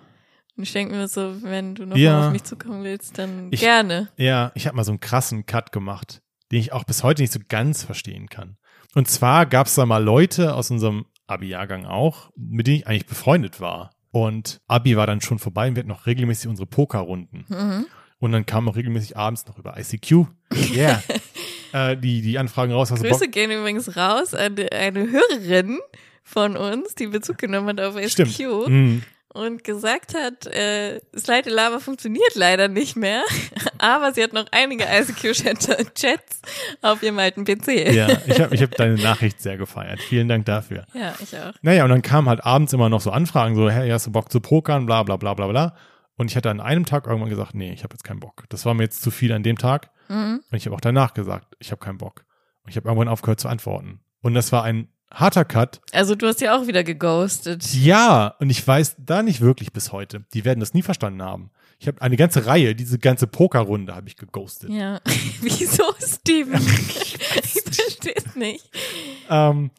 [0.56, 2.12] Und ich denke mir so, wenn du noch Ja.
[2.20, 4.08] mal auf mich zukommen willst, dann Ich- gerne.
[4.16, 7.32] ja, ich habe mal so einen krassen Cut gemacht, den ich auch bis heute nicht
[7.32, 8.56] so ganz verstehen kann.
[8.94, 13.06] Und zwar gab es da mal Leute aus unserem Abi-Jahrgang auch, mit denen ich eigentlich
[13.06, 13.90] befreundet war.
[14.12, 17.46] Und Abi war dann schon vorbei und wir hatten noch regelmäßig unsere Pokerrunden.
[17.48, 17.86] Mhm.
[18.20, 20.26] Und dann kamen auch regelmäßig abends noch über ICQ.
[20.76, 21.02] Yeah.
[21.72, 22.92] äh, die, die Anfragen raus.
[22.92, 25.80] Hast Grüße gehen übrigens raus an eine Hörerin
[26.24, 28.32] von uns, die Bezug genommen hat auf Stimmt.
[28.32, 29.02] SQ Mhm.
[29.34, 33.22] und gesagt hat, äh, Slide Lava funktioniert leider nicht mehr,
[33.78, 36.40] aber sie hat noch einige ICQ-Chats
[36.82, 37.92] auf ihrem alten PC.
[37.94, 40.00] Ja, ich habe ich hab deine Nachricht sehr gefeiert.
[40.00, 40.86] Vielen Dank dafür.
[40.94, 41.52] Ja, ich auch.
[41.62, 44.30] Naja, und dann kamen halt abends immer noch so Anfragen, so, hey, hast du Bock
[44.30, 45.76] zu pokern, bla bla bla bla bla.
[46.16, 48.44] Und ich hatte an einem Tag irgendwann gesagt, nee, ich habe jetzt keinen Bock.
[48.48, 49.90] Das war mir jetzt zu viel an dem Tag.
[50.08, 50.42] Mhm.
[50.50, 52.24] Und ich habe auch danach gesagt, ich habe keinen Bock.
[52.62, 54.00] Und ich habe irgendwann aufgehört zu antworten.
[54.22, 55.80] Und das war ein harter Cut.
[55.92, 57.72] Also du hast ja auch wieder geghostet.
[57.74, 60.24] Ja, und ich weiß da nicht wirklich bis heute.
[60.34, 61.50] Die werden das nie verstanden haben.
[61.78, 64.70] Ich habe eine ganze Reihe, diese ganze Pokerrunde habe ich geghostet.
[64.70, 65.00] Ja.
[65.40, 66.54] Wieso, Steven?
[67.42, 68.70] ich verstehe es nicht.
[69.28, 69.70] Ähm,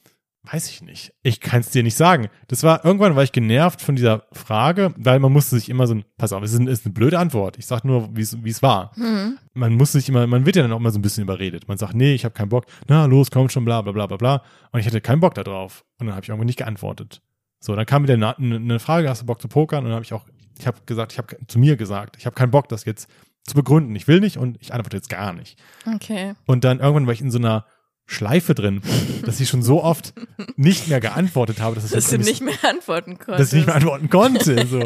[0.52, 1.14] weiß ich nicht.
[1.24, 2.28] Ich kann es dir nicht sagen.
[2.48, 5.96] Das war, irgendwann war ich genervt von dieser Frage, weil man musste sich immer so
[5.96, 7.58] ein, pass auf, es ist, ein, ist eine blöde Antwort.
[7.58, 8.92] Ich sag nur, wie es wie es war.
[8.96, 9.38] Hm.
[9.54, 11.68] Man muss sich immer, man wird ja dann auch mal so ein bisschen überredet.
[11.68, 12.66] Man sagt, nee, ich habe keinen Bock.
[12.88, 14.44] Na, los, komm schon, bla bla bla bla bla.
[14.72, 15.86] Und ich hatte keinen Bock da drauf.
[16.00, 17.22] Und dann habe ich irgendwann nicht geantwortet.
[17.60, 19.80] So, dann kam wieder eine, eine Frage, hast du Bock zu pokern?
[19.80, 20.26] Und dann habe ich auch,
[20.60, 23.10] ich habe gesagt, ich habe zu mir gesagt, ich habe keinen Bock, das jetzt
[23.46, 23.96] zu begründen.
[23.96, 25.60] Ich will nicht und ich antworte jetzt gar nicht.
[25.96, 26.34] Okay.
[26.46, 27.66] Und dann irgendwann war ich in so einer
[28.06, 28.82] Schleife drin,
[29.24, 30.14] dass ich schon so oft
[30.56, 33.40] nicht mehr geantwortet habe, dass, es Dass du nicht mehr antworten konntest.
[33.40, 34.68] dass ich nicht mehr antworten konnte.
[34.68, 34.80] So.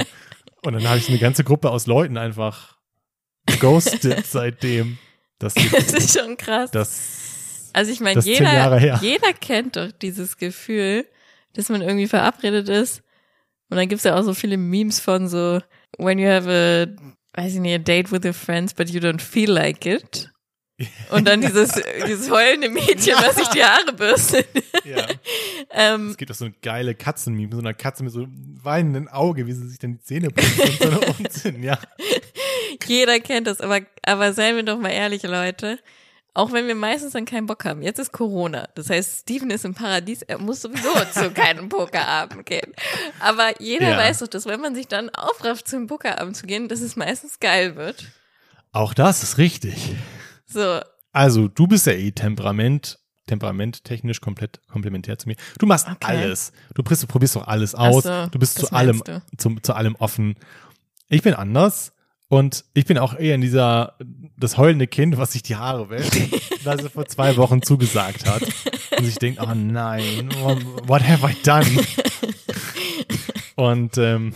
[0.66, 2.78] Und dann habe ich eine ganze Gruppe aus Leuten einfach
[3.60, 4.98] ghosted seitdem.
[5.38, 6.72] Das, Das ist schon krass.
[6.72, 11.06] das Also ich meine, jeder, jeder kennt doch dieses Gefühl,
[11.54, 13.04] dass man irgendwie verabredet ist.
[13.70, 15.62] Und dann gibt's ja auch so viele Memes von so,
[15.98, 19.22] when you have a, weiß ich nicht, a date with your friends, but you don't
[19.22, 20.32] feel like it.
[21.12, 21.72] Und dann dieses,
[22.08, 24.48] dieses heulende Mädchen, was sich die Haare bürstet.
[24.86, 25.08] ja.
[25.72, 29.08] ähm, Es gibt auch so eine geile Katzenmeme, so einer Katze mit so einem weinenden
[29.10, 31.64] Auge, wie sie sich dann die Zähne putzt und so sind.
[31.64, 31.78] Ja.
[32.88, 35.80] jeder kennt das, aber, aber seien wir doch mal ehrlich, Leute.
[36.36, 37.82] Auch wenn wir meistens dann keinen Bock haben.
[37.82, 38.70] Jetzt ist Corona.
[38.76, 40.22] Das heißt, Steven ist im Paradies.
[40.22, 42.74] Er muss sowieso zu keinem Pokerabend gehen.
[43.20, 43.98] Aber jeder Ja.
[43.98, 47.40] weiß doch, dass wenn man sich dann aufrafft, zum Pokerabend zu gehen, dass es meistens
[47.40, 48.06] geil wird.
[48.72, 49.96] Auch das ist richtig.
[50.52, 50.80] So.
[51.12, 55.36] Also, du bist ja eh Temperament, temperamenttechnisch komplett komplementär zu mir.
[55.60, 55.98] Du machst Okay.
[56.02, 56.52] alles.
[56.74, 58.04] Du probierst, du probierst doch alles aus.
[58.04, 60.36] so, du bist zu allem, meinst zum, zu allem offen.
[61.08, 61.94] Ich bin anders.
[62.32, 63.96] Und ich bin auch eher in dieser,
[64.38, 66.14] das heulende Kind, was sich die Haare wäscht,
[66.64, 68.44] das er vor zwei Wochen zugesagt hat.
[68.96, 70.30] Und sich denkt, oh nein,
[70.86, 71.66] what have I done?
[73.56, 74.34] Und ähm,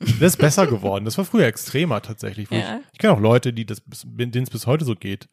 [0.00, 1.04] das ist besser geworden.
[1.04, 2.50] Das war früher extremer tatsächlich.
[2.50, 2.58] Ja.
[2.58, 5.28] Ich, ich kenne auch Leute, die das, denen es bis heute so geht.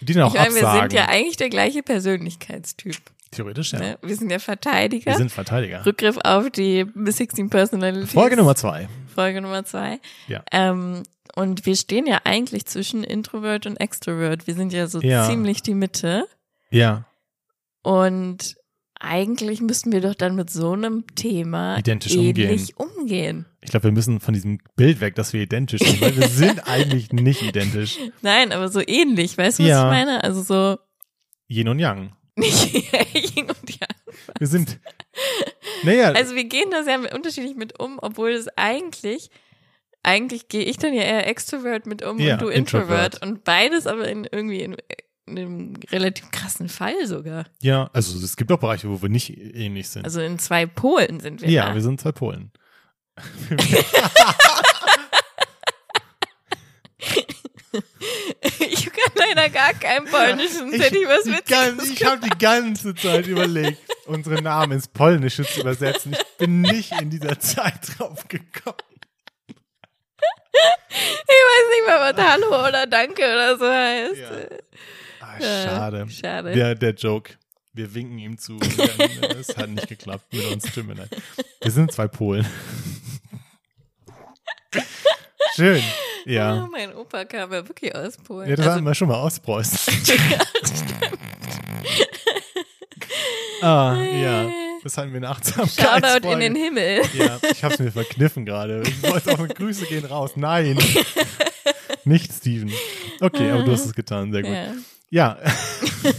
[0.00, 0.90] Die dann auch Ich meine, wir absagen.
[0.90, 2.96] sind ja eigentlich der gleiche Persönlichkeitstyp.
[3.30, 3.78] Theoretisch, ja.
[3.78, 3.98] Ne?
[4.02, 5.10] Wir sind ja Verteidiger.
[5.12, 5.84] Wir sind Verteidiger.
[5.86, 8.12] Rückgriff auf die 16 Personalities.
[8.12, 8.88] Folge Nummer zwei.
[9.14, 10.00] Folge Nummer zwei.
[10.28, 10.44] Ja.
[10.52, 11.02] Ähm,
[11.34, 14.46] und wir stehen ja eigentlich zwischen Introvert und Extrovert.
[14.46, 15.26] Wir sind ja so Ja.
[15.28, 16.26] ziemlich die Mitte.
[16.70, 17.04] Ja,
[17.82, 18.56] Und
[19.02, 23.46] eigentlich müssten wir doch dann mit so einem Thema Identisch ähnlich umgehen.
[23.60, 26.66] ich glaube, wir müssen von diesem Bild weg, dass wir identisch sind, weil wir sind
[26.68, 27.98] eigentlich nicht identisch.
[28.22, 29.36] Nein, aber so ähnlich.
[29.36, 29.84] Weißt du, was Ja.
[29.84, 30.22] ich meine?
[30.24, 30.78] Also so
[31.48, 32.12] Yin und Yang.
[32.36, 32.74] nicht
[33.36, 33.88] Yin und Yang.
[34.38, 34.78] Wir sind,
[35.82, 39.30] naja, Also wir gehen da sehr unterschiedlich mit um, obwohl es eigentlich,
[40.02, 43.14] eigentlich gehe ich dann ja eher Extrovert mit um Ja, und du Introvert.
[43.14, 43.22] Introvert.
[43.22, 44.76] Und beides aber in irgendwie in
[45.26, 47.46] einem relativ krassen Fall sogar.
[47.60, 50.04] Ja, also es gibt auch Bereiche, wo wir nicht ähnlich sind.
[50.04, 51.50] Also in zwei Polen sind wir.
[51.50, 51.74] ja, da.
[51.74, 52.50] wir sind zwei Polen.
[58.58, 62.94] ich kann leider gar kein Polnisch, sonst hätte ich was Witziges Ich habe die ganze
[62.94, 66.12] Zeit überlegt, unsere Namen ins Polnische zu übersetzen.
[66.12, 68.76] Ich bin nicht in dieser Zeit drauf gekommen.
[71.04, 74.16] Ich weiß nicht mehr, was Hallo oder Danke oder so heißt.
[74.16, 74.30] Ja.
[75.42, 76.08] Ja, schade.
[76.08, 76.54] schade.
[76.54, 77.34] Der, der Joke.
[77.74, 78.58] Wir winken ihm zu.
[79.40, 80.64] Es hat nicht geklappt mit uns.
[80.64, 81.08] Tut mir leid.
[81.62, 82.46] Wir sind zwei Polen.
[85.56, 85.82] Schön.
[86.26, 86.64] Ja.
[86.64, 88.48] Oh, mein Opa kam ja wirklich aus Polen.
[88.48, 89.78] Ja, das also, hatten wir schon mal aus Preußen.
[93.62, 94.50] ah, ja.
[94.82, 96.04] Das hatten wir in Achtsamkeit.
[96.04, 97.02] Shoutout in den Himmel.
[97.14, 98.82] Ja, ich hab's mir verkniffen gerade.
[98.82, 100.32] Ich wollte auch mit Grüße gehen raus.
[100.34, 100.76] Nein.
[102.04, 102.72] Nicht Steven.
[103.20, 104.32] Okay, aber du hast es getan.
[104.32, 104.52] Sehr gut.
[104.52, 104.74] Ja.
[105.12, 105.38] Ja.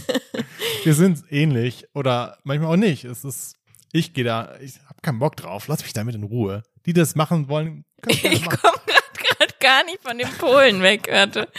[0.84, 3.04] wir sind ähnlich oder manchmal auch nicht.
[3.04, 3.56] Es ist,
[3.92, 5.66] ich gehe da, ich hab keinen Bock drauf.
[5.66, 6.62] Lass mich damit in Ruhe.
[6.86, 8.78] Die das machen wollen, können gerne Ich komme
[9.16, 11.48] gerade gar nicht von den Polen weg, warte.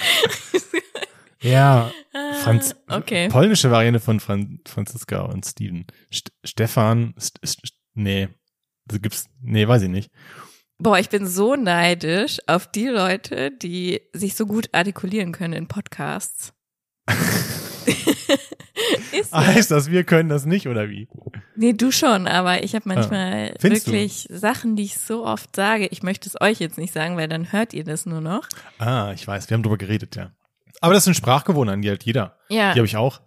[1.41, 1.91] Ja,
[2.41, 3.29] Franz, okay.
[3.29, 5.85] polnische Variante von Fran Franziska und Steven.
[6.11, 8.29] St Stefan, St St nee,
[8.85, 10.09] das gibt's, nee, weiß ich nicht.
[10.79, 15.67] Boah, ich bin so neidisch auf die Leute, die sich so gut artikulieren können in
[15.67, 16.54] Podcasts.
[19.11, 19.37] Ist so.
[19.37, 21.07] Heißt das, wir können das nicht oder wie?
[21.55, 23.91] Nee, du schon, aber ich habe manchmal Ah, Findest du?
[23.91, 25.87] wirklich Sachen, die ich so oft sage.
[25.87, 28.47] Ich möchte es euch jetzt nicht sagen, weil dann hört ihr das nur noch.
[28.79, 30.31] Ah, ich weiß, wir haben drüber geredet, ja.
[30.81, 32.37] Aber das sind Sprachgewohnheiten, die halt jeder.
[32.49, 33.21] Ja, Die habe ich auch.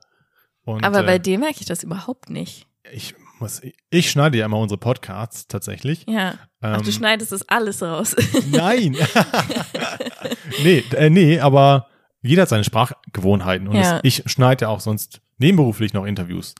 [0.64, 2.66] Und, aber bei äh, dir merke ich das überhaupt nicht.
[2.92, 6.04] ich muss, ich schneide ja immer unsere Podcasts tatsächlich.
[6.08, 6.34] Ja.
[6.60, 8.14] Ach, du Ähm, schneidest das alles raus.
[8.50, 8.96] Nein.
[10.62, 11.86] nee, äh, nee, aber
[12.22, 14.00] jeder hat seine Sprachgewohnheiten und Ja.
[14.02, 16.54] ich schneide ja auch sonst nebenberuflich noch Interviews.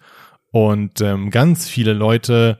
[0.51, 2.59] Und ähm, ganz viele Leute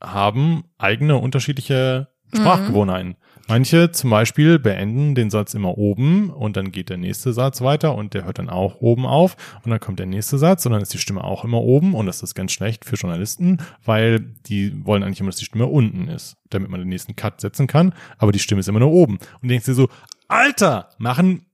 [0.00, 3.16] haben eigene unterschiedliche Sprachgewohnheiten.
[3.48, 7.96] Manche zum Beispiel beenden den Satz immer oben und dann geht der nächste Satz weiter
[7.96, 10.82] und der hört dann auch oben auf und dann kommt der nächste Satz und dann
[10.82, 14.86] ist die Stimme auch immer oben und das ist ganz schlecht für Journalisten, weil die
[14.86, 17.92] wollen eigentlich immer, dass die Stimme unten ist, damit man den nächsten Cut setzen kann,
[18.18, 19.18] aber die Stimme ist immer nur oben.
[19.42, 19.88] Und denkst dir so,
[20.30, 21.46] Alter, machen,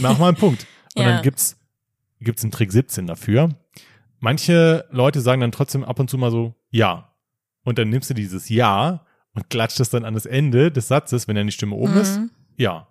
[0.00, 0.66] mach mal einen Punkt.
[0.94, 1.08] Und Ja.
[1.14, 1.56] dann gibt's,
[2.20, 3.48] gibt's einen Trick 17 dafür.
[4.20, 7.12] Manche Leute sagen dann trotzdem ab und zu mal so, ja.
[7.64, 9.04] Und dann nimmst du dieses Ja
[9.34, 12.18] und klatscht es dann an das Ende des Satzes, wenn dann die Stimme oben ist,
[12.18, 12.30] Mhm.
[12.56, 12.88] ja.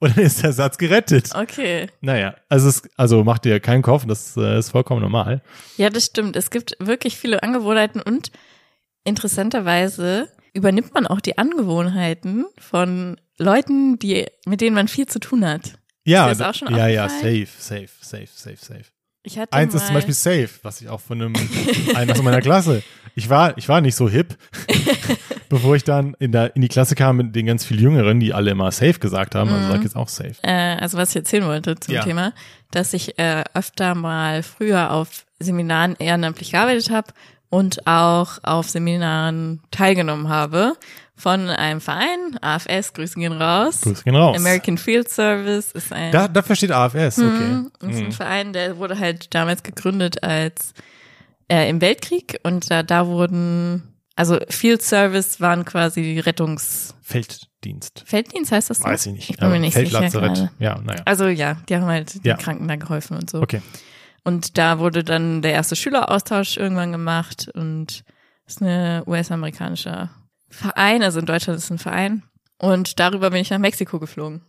[0.00, 1.30] Und dann ist der Satz gerettet.
[1.34, 1.88] Okay.
[2.00, 5.40] Naja, also es, also mach dir keinen Kopf, das äh, ist vollkommen normal.
[5.76, 6.34] Ja, das stimmt.
[6.36, 8.30] Es gibt wirklich viele Angewohnheiten und
[9.04, 15.44] interessanterweise übernimmt man auch die Angewohnheiten von Leuten, die, mit denen man viel zu tun
[15.46, 15.74] hat.
[16.06, 18.84] Ja, Ist das auch schon ja, ja, safe, safe, safe, safe, safe.
[19.26, 21.32] Ich hatte Eins ist zum Beispiel safe, was ich auch von einem,
[21.94, 22.82] einem aus meiner Klasse.
[23.14, 24.36] Ich war, ich war nicht so hip,
[25.48, 28.34] bevor ich dann in, der, in die Klasse kam mit den ganz viel Jüngeren, die
[28.34, 29.50] alle immer safe gesagt haben.
[29.50, 29.70] Also Mhm.
[29.70, 30.34] sag ich jetzt auch safe.
[30.42, 32.02] äh, also was ich erzählen wollte zum Ja.
[32.04, 32.34] Thema,
[32.70, 37.12] dass ich äh, öfter mal früher auf Seminaren ehrenamtlich gearbeitet habe
[37.48, 40.74] und auch auf Seminaren teilgenommen habe
[41.16, 43.82] von einem Verein, AFS, Grüße gehen raus.
[43.82, 44.36] Grüße gehen raus.
[44.36, 47.28] American Field Service ist ein Da, dafür steht AFS, okay.
[47.28, 47.70] Mhm.
[47.78, 50.74] Das ist ein Verein, der wurde halt damals gegründet als
[51.48, 58.02] äh, im Weltkrieg und da, da wurden, also Field Service waren quasi die Rettungs Felddienst.
[58.06, 58.84] Felddienst heißt das so?
[58.84, 59.30] Weiß ich nicht.
[59.30, 60.34] Ich bin mir nicht sicher Feldlazarett.
[60.34, 60.50] gerade.
[60.58, 61.02] Ja, naja.
[61.04, 62.34] Also ja, die haben halt Ja.
[62.34, 63.40] den Kranken da geholfen und so.
[63.42, 63.60] Okay.
[64.24, 68.04] Und da wurde dann der erste Schüleraustausch irgendwann gemacht und
[68.46, 70.08] ist eine US-amerikanischer
[70.54, 72.22] Verein, also in Deutschland ist es ein Verein.
[72.58, 74.42] Und darüber bin ich nach Mexiko geflogen.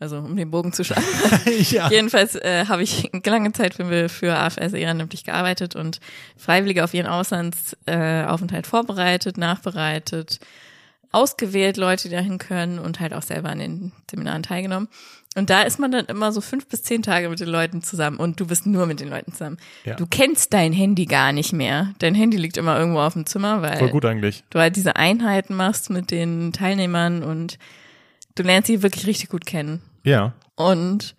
[0.00, 1.04] Also um den Bogen zu schlagen.
[1.70, 1.90] ja.
[1.90, 5.98] Jedenfalls äh, habe ich lange Zeit für, für AFS ehrenamtlich gearbeitet und
[6.36, 10.38] Freiwillige auf ihren Auslandsaufenthalt äh, vorbereitet, nachbereitet,
[11.10, 14.88] ausgewählt, Leute, die dahin können und halt auch selber an den Seminaren teilgenommen.
[15.38, 18.16] Und da ist man dann immer so fünf bis zehn Tage mit den Leuten zusammen
[18.18, 19.56] und du bist nur mit den Leuten zusammen.
[19.84, 19.94] Ja.
[19.94, 21.94] Du kennst dein Handy gar nicht mehr.
[22.00, 24.44] Dein Handy liegt immer irgendwo auf dem Zimmer, weil Voll gut eigentlich.
[24.50, 27.58] du halt diese Einheiten machst mit den Teilnehmern und
[28.34, 30.32] du lernst sie wirklich richtig gut kennen Ja.
[30.56, 31.14] und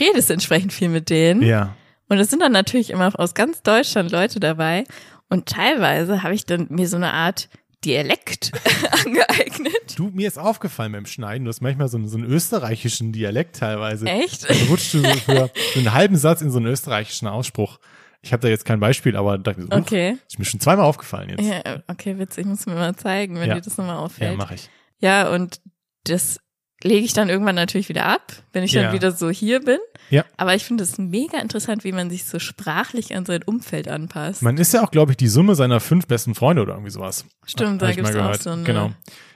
[0.00, 1.42] redest entsprechend viel mit denen.
[1.42, 1.74] Ja.
[2.08, 4.84] Und es sind dann natürlich immer aus ganz Deutschland Leute dabei.
[5.30, 7.48] Und teilweise habe ich dann mir so eine Art
[7.84, 8.52] Dialekt
[9.04, 9.96] angeeignet.
[9.98, 13.56] Du, mir ist aufgefallen beim Schneiden, du hast manchmal so einen, so einen österreichischen Dialekt
[13.56, 14.06] teilweise.
[14.06, 14.48] Echt?
[14.48, 17.78] Dann rutscht du so für so einen halben Satz in so einen österreichischen Ausspruch.
[18.22, 20.16] Ich habe da jetzt kein Beispiel, aber dachte mir so, Okay.
[20.28, 21.42] ist mir schon zweimal aufgefallen jetzt.
[21.42, 22.42] Ja, okay, witzig.
[22.44, 23.54] Ich muss mir mal zeigen, wenn Ja.
[23.56, 24.36] dir das nochmal Ja, auffällt.
[24.38, 24.70] mache ich.
[25.00, 25.60] Ja, und
[26.04, 26.38] das
[26.84, 28.84] lege ich dann irgendwann natürlich wieder ab, wenn ich Ja.
[28.84, 29.78] dann wieder so hier bin.
[30.10, 30.24] Ja.
[30.36, 34.42] Aber ich finde es mega interessant, wie man sich so sprachlich an sein Umfeld anpasst.
[34.42, 37.24] Man ist ja auch, glaube ich, die Summe seiner fünf besten Freunde oder irgendwie sowas.
[37.46, 38.90] Stimmt, Hab da gibt es auch so eine, Genau.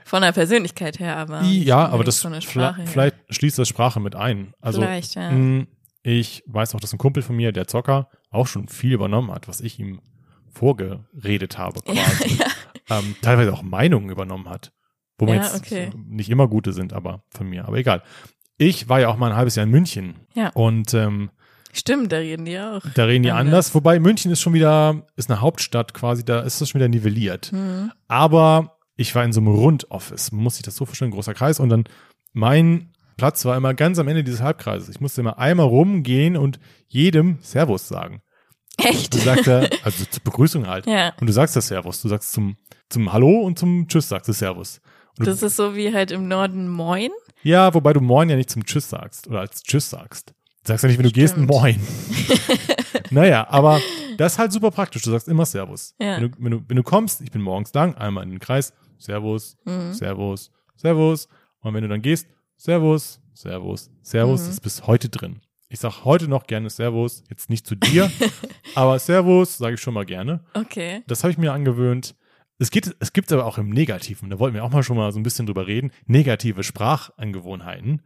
[0.05, 1.43] von der Persönlichkeit her, aber.
[1.43, 2.87] Ja, aber das vielleicht, Sprache her.
[2.91, 4.53] vielleicht schließt das Sprache mit ein.
[4.61, 5.31] Also Vielleicht, ja.
[5.31, 5.67] mh,
[6.03, 9.49] ich weiß auch, dass ein Kumpel von mir, der Zocker, auch schon viel übernommen hat,
[9.49, 10.01] was ich ihm
[10.53, 12.39] vorgeredet habe quasi.
[12.91, 14.73] Ähm, teilweise auch Meinungen übernommen hat.
[15.19, 15.91] Wo Ja, jetzt okay.
[16.09, 17.67] nicht immer gute sind, aber von mir.
[17.67, 18.03] Aber egal.
[18.59, 20.15] Ich war ja auch mal ein halbes Jahr in München.
[20.35, 20.51] Ja.
[20.51, 21.31] Und ähm,
[21.73, 22.83] Stimmt, da reden die auch.
[22.95, 23.47] da reden die Anders.
[23.47, 23.75] anders.
[23.75, 27.47] Wobei München ist schon wieder, ist eine Hauptstadt quasi, da ist das schon wieder nivelliert.
[27.53, 27.93] Hm.
[28.09, 31.61] Aber ich war in so einem Rundoffice, muss sich das so vorstellen, großer Kreis.
[31.61, 31.85] Und dann
[32.33, 34.89] mein Platz war immer ganz am Ende dieses Halbkreises.
[34.89, 38.23] Ich musste immer einmal rumgehen und jedem Servus sagen.
[38.79, 39.15] Echt?
[39.15, 40.87] Du sagst ja, also zur Begrüßung halt.
[40.87, 41.13] Ja.
[41.21, 42.03] Und du sagst das Servus.
[42.03, 42.57] Du sagst zum,
[42.91, 44.81] zum Hallo und zum Tschüss sagst du Servus.
[45.19, 47.11] Das ist so wie halt im Norden Moin.
[47.43, 50.31] ja, wobei du Moin ja nicht zum Tschüss sagst oder als Tschüss sagst.
[50.65, 51.49] Du sagst ja nicht, wenn du gehst, Stimmt.
[51.51, 51.81] Moin.
[53.11, 53.81] naja, aber
[54.17, 55.03] das ist halt super praktisch.
[55.03, 55.95] Du sagst immer Servus.
[56.01, 56.17] Ja.
[56.17, 58.73] Wenn, du, wenn, du, wenn du kommst, ich bin morgens lang, einmal in den Kreis,
[58.99, 59.93] Servus, Mhm.
[59.93, 61.29] Servus, Servus.
[61.61, 62.27] Und wenn du dann gehst,
[62.57, 64.51] Servus, Servus, Servus, Mhm.
[64.51, 65.41] ist bis heute drin.
[65.69, 68.11] Ich sag heute noch gerne Servus, jetzt nicht zu dir,
[68.75, 70.45] aber Servus sage ich schon mal gerne.
[70.55, 71.03] Okay.
[71.07, 72.15] Das habe ich mir angewöhnt.
[72.59, 75.13] Es gibt, es gibt aber auch im Negativen, da wollten wir auch mal schon mal
[75.13, 78.03] so ein bisschen drüber reden, negative Sprachangewohnheiten.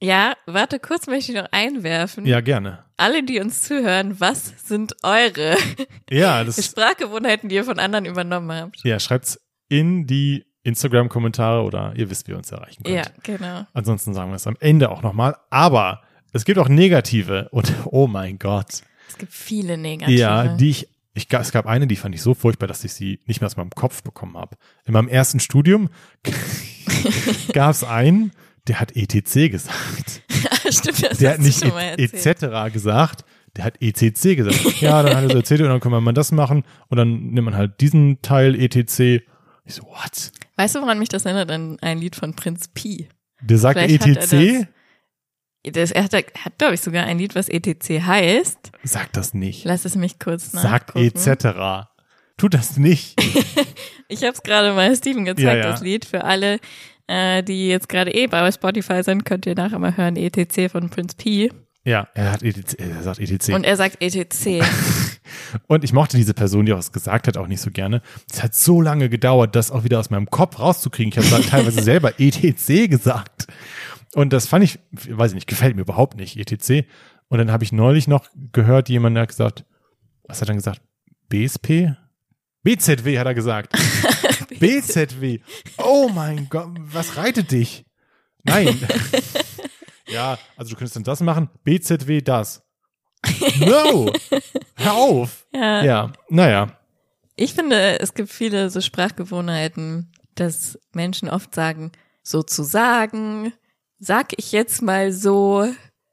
[0.00, 2.26] Ja, warte, kurz möchte ich noch einwerfen.
[2.26, 2.84] Ja, gerne.
[2.96, 5.56] Alle, die uns zuhören, was sind eure
[6.10, 8.84] Ja, das, Sprachgewohnheiten, die ihr von anderen übernommen habt?
[8.84, 12.96] ja, schreibt's in die Instagram-Kommentare oder ihr wisst, wie ihr uns erreichen könnt.
[12.96, 13.66] Ja, genau.
[13.74, 15.36] Ansonsten sagen wir es am Ende auch nochmal.
[15.50, 16.02] Aber
[16.32, 18.82] es gibt auch negative und oh mein Gott.
[19.08, 20.18] Es gibt viele negative.
[20.18, 23.20] Ja, die ich, ich, es gab eine, die fand ich so furchtbar, dass ich sie
[23.26, 24.56] nicht mehr aus meinem Kopf bekommen habe.
[24.84, 25.90] In meinem ersten Studium
[27.52, 28.32] gab es einen,
[28.66, 30.22] der hat ETC gesagt.
[30.70, 32.72] Stimmt, das Der hat nicht mal e etc.
[32.72, 33.24] gesagt,
[33.56, 34.62] der hat ECC gesagt.
[34.80, 37.44] Ja, dann hat er so erzählt und dann kann man das machen und dann nimmt
[37.44, 39.22] man halt diesen Teil ETC.
[39.64, 40.32] Ich so, what?
[40.56, 41.50] Weißt du, woran mich das erinnert?
[41.50, 43.08] An ein Lied von Prinz Pi.
[43.42, 44.68] Der sagt Vielleicht hat ETC?
[45.64, 48.72] Das, er hat, hat glaube ich, sogar ein Lied, was ETC heißt.
[48.82, 49.64] Sag das nicht.
[49.64, 51.04] Lass es mich kurz Sag nachgucken.
[51.04, 51.88] etc.
[52.36, 53.20] Tut das nicht.
[54.08, 55.62] Ich habe es gerade mal Steven gezeigt, Ja, ja.
[55.70, 56.04] das Lied.
[56.04, 56.58] Für alle,
[57.06, 60.90] äh, die jetzt gerade eh bei Spotify sind, könnt ihr nachher mal hören, ETC von
[60.90, 61.50] Prince P.
[61.84, 63.54] Ja, er hat ETC, er sagt ETC.
[63.54, 64.62] Und er sagt ETC.
[65.66, 68.02] Und ich mochte diese Person, die auch was gesagt hat, auch nicht so gerne.
[68.30, 71.10] Es hat so lange gedauert, das auch wieder aus meinem Kopf rauszukriegen.
[71.10, 73.46] Ich habe teilweise selber ETC gesagt.
[74.14, 76.86] Und das fand ich, weiß ich nicht, gefällt mir überhaupt nicht, ETC.
[77.28, 79.64] Und dann habe ich neulich noch gehört, jemand hat gesagt,
[80.24, 80.82] was hat er dann gesagt?
[81.28, 81.94] BSP?
[82.62, 83.72] BZW hat er gesagt.
[84.60, 85.40] BZW.
[85.78, 87.84] Oh mein Gott, was reitet dich?
[88.44, 88.78] Nein.
[90.08, 92.62] ja, also du könntest dann das machen, BZW das.
[93.60, 94.12] No!
[94.76, 95.46] Hör auf!
[95.52, 95.84] ja.
[95.84, 96.78] Ja, naja.
[97.36, 103.52] Ich finde, es gibt viele so Sprachgewohnheiten, dass Menschen oft sagen, sozusagen,
[104.02, 105.66] sag ich jetzt mal so,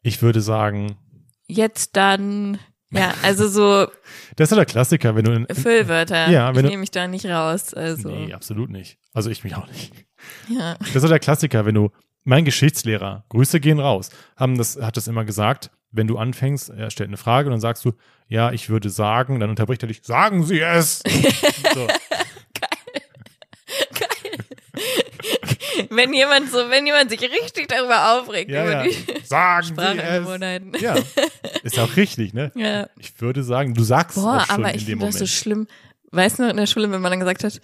[0.04, 0.97] Ich würde sagen,
[1.47, 2.60] jetzt dann.
[2.91, 3.88] Ja, also so
[4.36, 6.30] das ist ja der Klassiker, wenn du in, Füllwörter.
[6.30, 7.73] Ja, wenn ich nehme mich da nicht raus.
[7.73, 8.97] Also, Nee, absolut nicht.
[9.13, 9.93] Also ich mich auch nicht.
[10.47, 10.75] ja.
[10.80, 11.91] Das ist ja der Klassiker, wenn du,
[12.23, 16.91] mein Geschichtslehrer, Grüße gehen raus, haben das, hat das immer gesagt, wenn du anfängst, er
[16.91, 17.93] stellt eine Frage und dann sagst du,
[18.28, 20.99] ja, ich würde sagen, dann unterbricht er dich, sagen Sie es!
[21.73, 21.88] so.
[25.89, 28.84] Wenn jemand so, wenn jemand sich richtig darüber aufregt Ja, über ja.
[28.84, 30.82] die Sagen es!
[30.82, 30.96] Ja,
[31.63, 32.52] ist auch richtig, ne?
[32.56, 32.88] Ja.
[33.00, 35.68] Ich würde sagen, du sagst es Boah, auch schon aber ich finde das so schlimm.
[36.12, 37.62] Weißt du noch in der Schule, wenn man dann gesagt hat,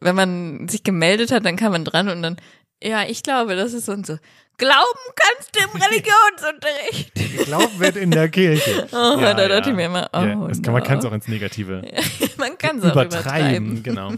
[0.00, 2.36] wenn man sich gemeldet hat, dann kam man dran und dann,
[2.82, 4.18] ja, ich glaube, das ist so und so.
[4.58, 7.44] Glauben kannst du im Religionsunterricht.
[7.46, 8.88] Glauben wird in der Kirche.
[8.92, 11.28] Oh, da dachte ich mir immer, oh, ja, das kann, man kann es auch ins
[11.28, 11.82] Negative
[12.38, 13.82] man kann es auch übertreiben, übertreiben.
[13.82, 14.12] genau.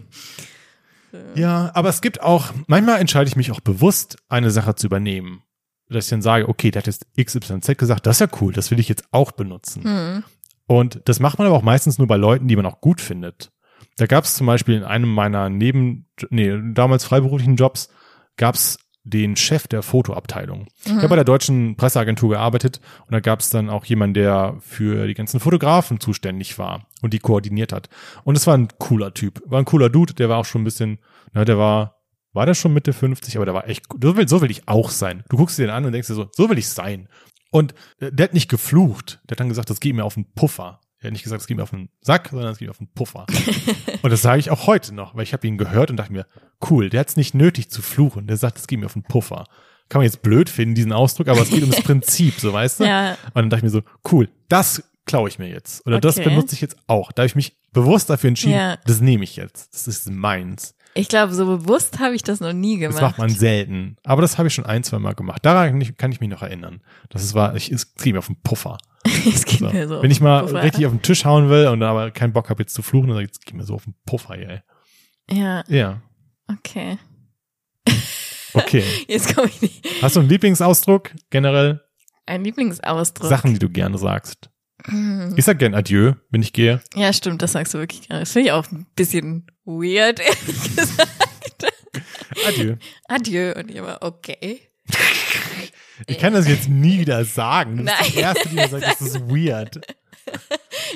[1.35, 5.43] Ja, aber es gibt auch, manchmal entscheide ich mich auch bewusst, eine Sache zu übernehmen.
[5.89, 8.71] Dass ich dann sage, okay, der hat jetzt XYZ gesagt, das ist ja cool, das
[8.71, 9.85] will ich jetzt auch benutzen.
[9.85, 10.25] Hm.
[10.67, 13.51] Und das macht man aber auch meistens nur bei Leuten, die man auch gut findet.
[13.97, 17.89] Da gab es zum Beispiel in einem meiner neben, nee, damals freiberuflichen Jobs,
[18.37, 18.79] gab es
[19.11, 20.67] den Chef der Fotoabteilung.
[20.85, 24.57] Ich habe bei der deutschen Presseagentur gearbeitet und da gab es dann auch jemanden, der
[24.61, 27.89] für die ganzen Fotografen zuständig war und die koordiniert hat.
[28.25, 30.65] Und es war ein cooler Typ, war ein cooler Dude, der war auch schon ein
[30.65, 30.99] bisschen,
[31.33, 31.97] na, der war,
[32.33, 34.91] war der schon Mitte 50, aber der war echt, so will, so will ich auch
[34.91, 35.25] sein.
[35.29, 37.09] Du guckst dir den an und denkst dir so, so will ich sein.
[37.51, 40.31] Und äh, der hat nicht geflucht, der hat dann gesagt, das geht mir auf den
[40.33, 40.81] Puffer.
[41.01, 42.79] Er hat nicht gesagt, es geht mir auf den Sack, sondern es geht mir auf
[42.79, 43.27] den Puffer.
[44.03, 46.27] und das sage ich auch heute noch, weil ich habe ihn gehört und dachte mir,
[46.71, 48.27] cool, der hat es nicht nötig zu fluchen.
[48.27, 49.45] Der sagt, es geht mir auf den Puffer.
[49.89, 52.85] kann man jetzt blöd finden, diesen Ausdruck, aber es geht ums Prinzip, so weißt du?
[52.85, 53.13] Ja.
[53.27, 55.87] Und dann dachte ich mir so, cool, das klaue ich mir jetzt.
[55.87, 56.29] Oder das Okay.
[56.29, 57.13] benutze ich jetzt auch.
[57.13, 58.77] Da habe ich mich bewusst dafür entschieden, Ja.
[58.85, 59.73] das nehme ich jetzt.
[59.73, 60.75] Das ist meins.
[60.95, 63.03] Ich glaube, so bewusst habe ich das noch nie Das gemacht.
[63.03, 63.97] macht man selten.
[64.05, 65.45] Aber das habe ich schon ein, zwei Mal gemacht.
[65.47, 66.81] Daran kann ich, mich noch erinnern.
[67.11, 68.79] Das ist, war, ich, es ging mir auf den Puffer.
[69.05, 69.71] es geht So.
[69.71, 70.03] mir so.
[70.03, 70.63] Wenn ich mal Puffer.
[70.63, 73.19] richtig auf den Tisch hauen will und aber keinen Bock habe jetzt zu fluchen, dann
[73.19, 74.61] geht mir so auf den Puffer, ey.
[75.31, 76.01] Ja, Ja,
[76.51, 76.99] okay.
[78.55, 78.83] okay.
[79.09, 79.87] Jetzt komme ich nicht.
[80.03, 81.81] Hast du einen Lieblingsausdruck generell?
[82.27, 83.29] Ein Lieblingsausdruck.
[83.29, 84.51] Sachen, die du gerne sagst.
[84.87, 85.35] Hm.
[85.37, 86.81] Ich sag gern Adieu, wenn ich gehe.
[86.95, 88.21] Ja, stimmt, das sagst du wirklich gerne.
[88.21, 91.67] Das finde ich auch ein bisschen weird, ehrlich gesagt.
[92.47, 92.75] Adieu.
[93.09, 93.53] Adieu.
[93.55, 94.61] Und ich immer, okay.
[96.07, 97.79] Ich kann das jetzt nie wieder sagen.
[97.79, 98.25] Du bist die Nein.
[98.25, 99.81] Erste, die mir sagt, das ist weird.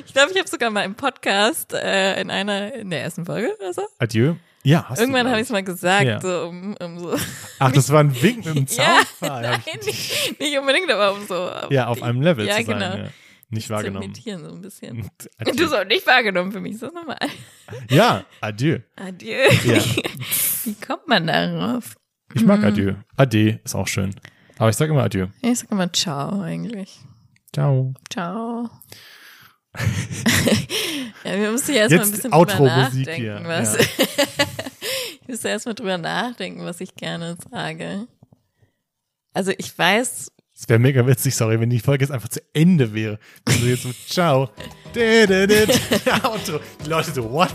[0.06, 3.54] Ich glaube, ich habe sogar mal im Podcast äh, in einer, in der ersten Folge
[3.58, 3.82] oder so.
[3.98, 4.34] Adieu.
[4.64, 6.20] Ja, hast Irgendwann habe ich es mal gesagt, Ja.
[6.20, 7.16] so um, um so.
[7.58, 9.42] Ach, das war ein Wink mit dem Ja, Zaunpfahl.
[9.42, 11.50] nein, nicht, nicht unbedingt, aber um so.
[11.70, 12.78] Ja, auf einem Level ja, zu sein.
[12.78, 12.96] genau.
[12.96, 13.10] Ja.
[13.52, 14.14] Nicht wahrgenommen.
[14.14, 15.02] so ein bisschen.
[15.02, 15.68] Und du Adieu.
[15.68, 17.18] so nicht wahrgenommen für mich, so normal.
[17.90, 18.78] Ja, Adieu.
[18.96, 19.36] Adieu.
[19.64, 19.84] Ja.
[20.64, 21.94] Wie kommt man darauf?
[22.34, 22.94] Ich mag Adieu.
[23.16, 24.14] Ade ist auch schön.
[24.56, 25.26] Aber ich sag immer Adieu.
[25.42, 27.00] Ich sag immer Ciao eigentlich.
[27.52, 27.92] Ciao.
[28.10, 28.70] Ciao.
[31.24, 33.76] ja, wir müssen ja erstmal ein bisschen Outro-Musik drüber hier, nachdenken, was.
[35.20, 38.06] ich müsste erstmal drüber nachdenken, was ich gerne sage.
[39.34, 40.32] Also ich weiß,
[40.62, 43.18] Es wäre mega witzig, sorry, wenn die Folge jetzt einfach zu Ende wäre.
[43.44, 44.48] Du jetzt so, ciao.
[46.22, 46.60] Outro.
[46.84, 47.52] Die Leute so, what?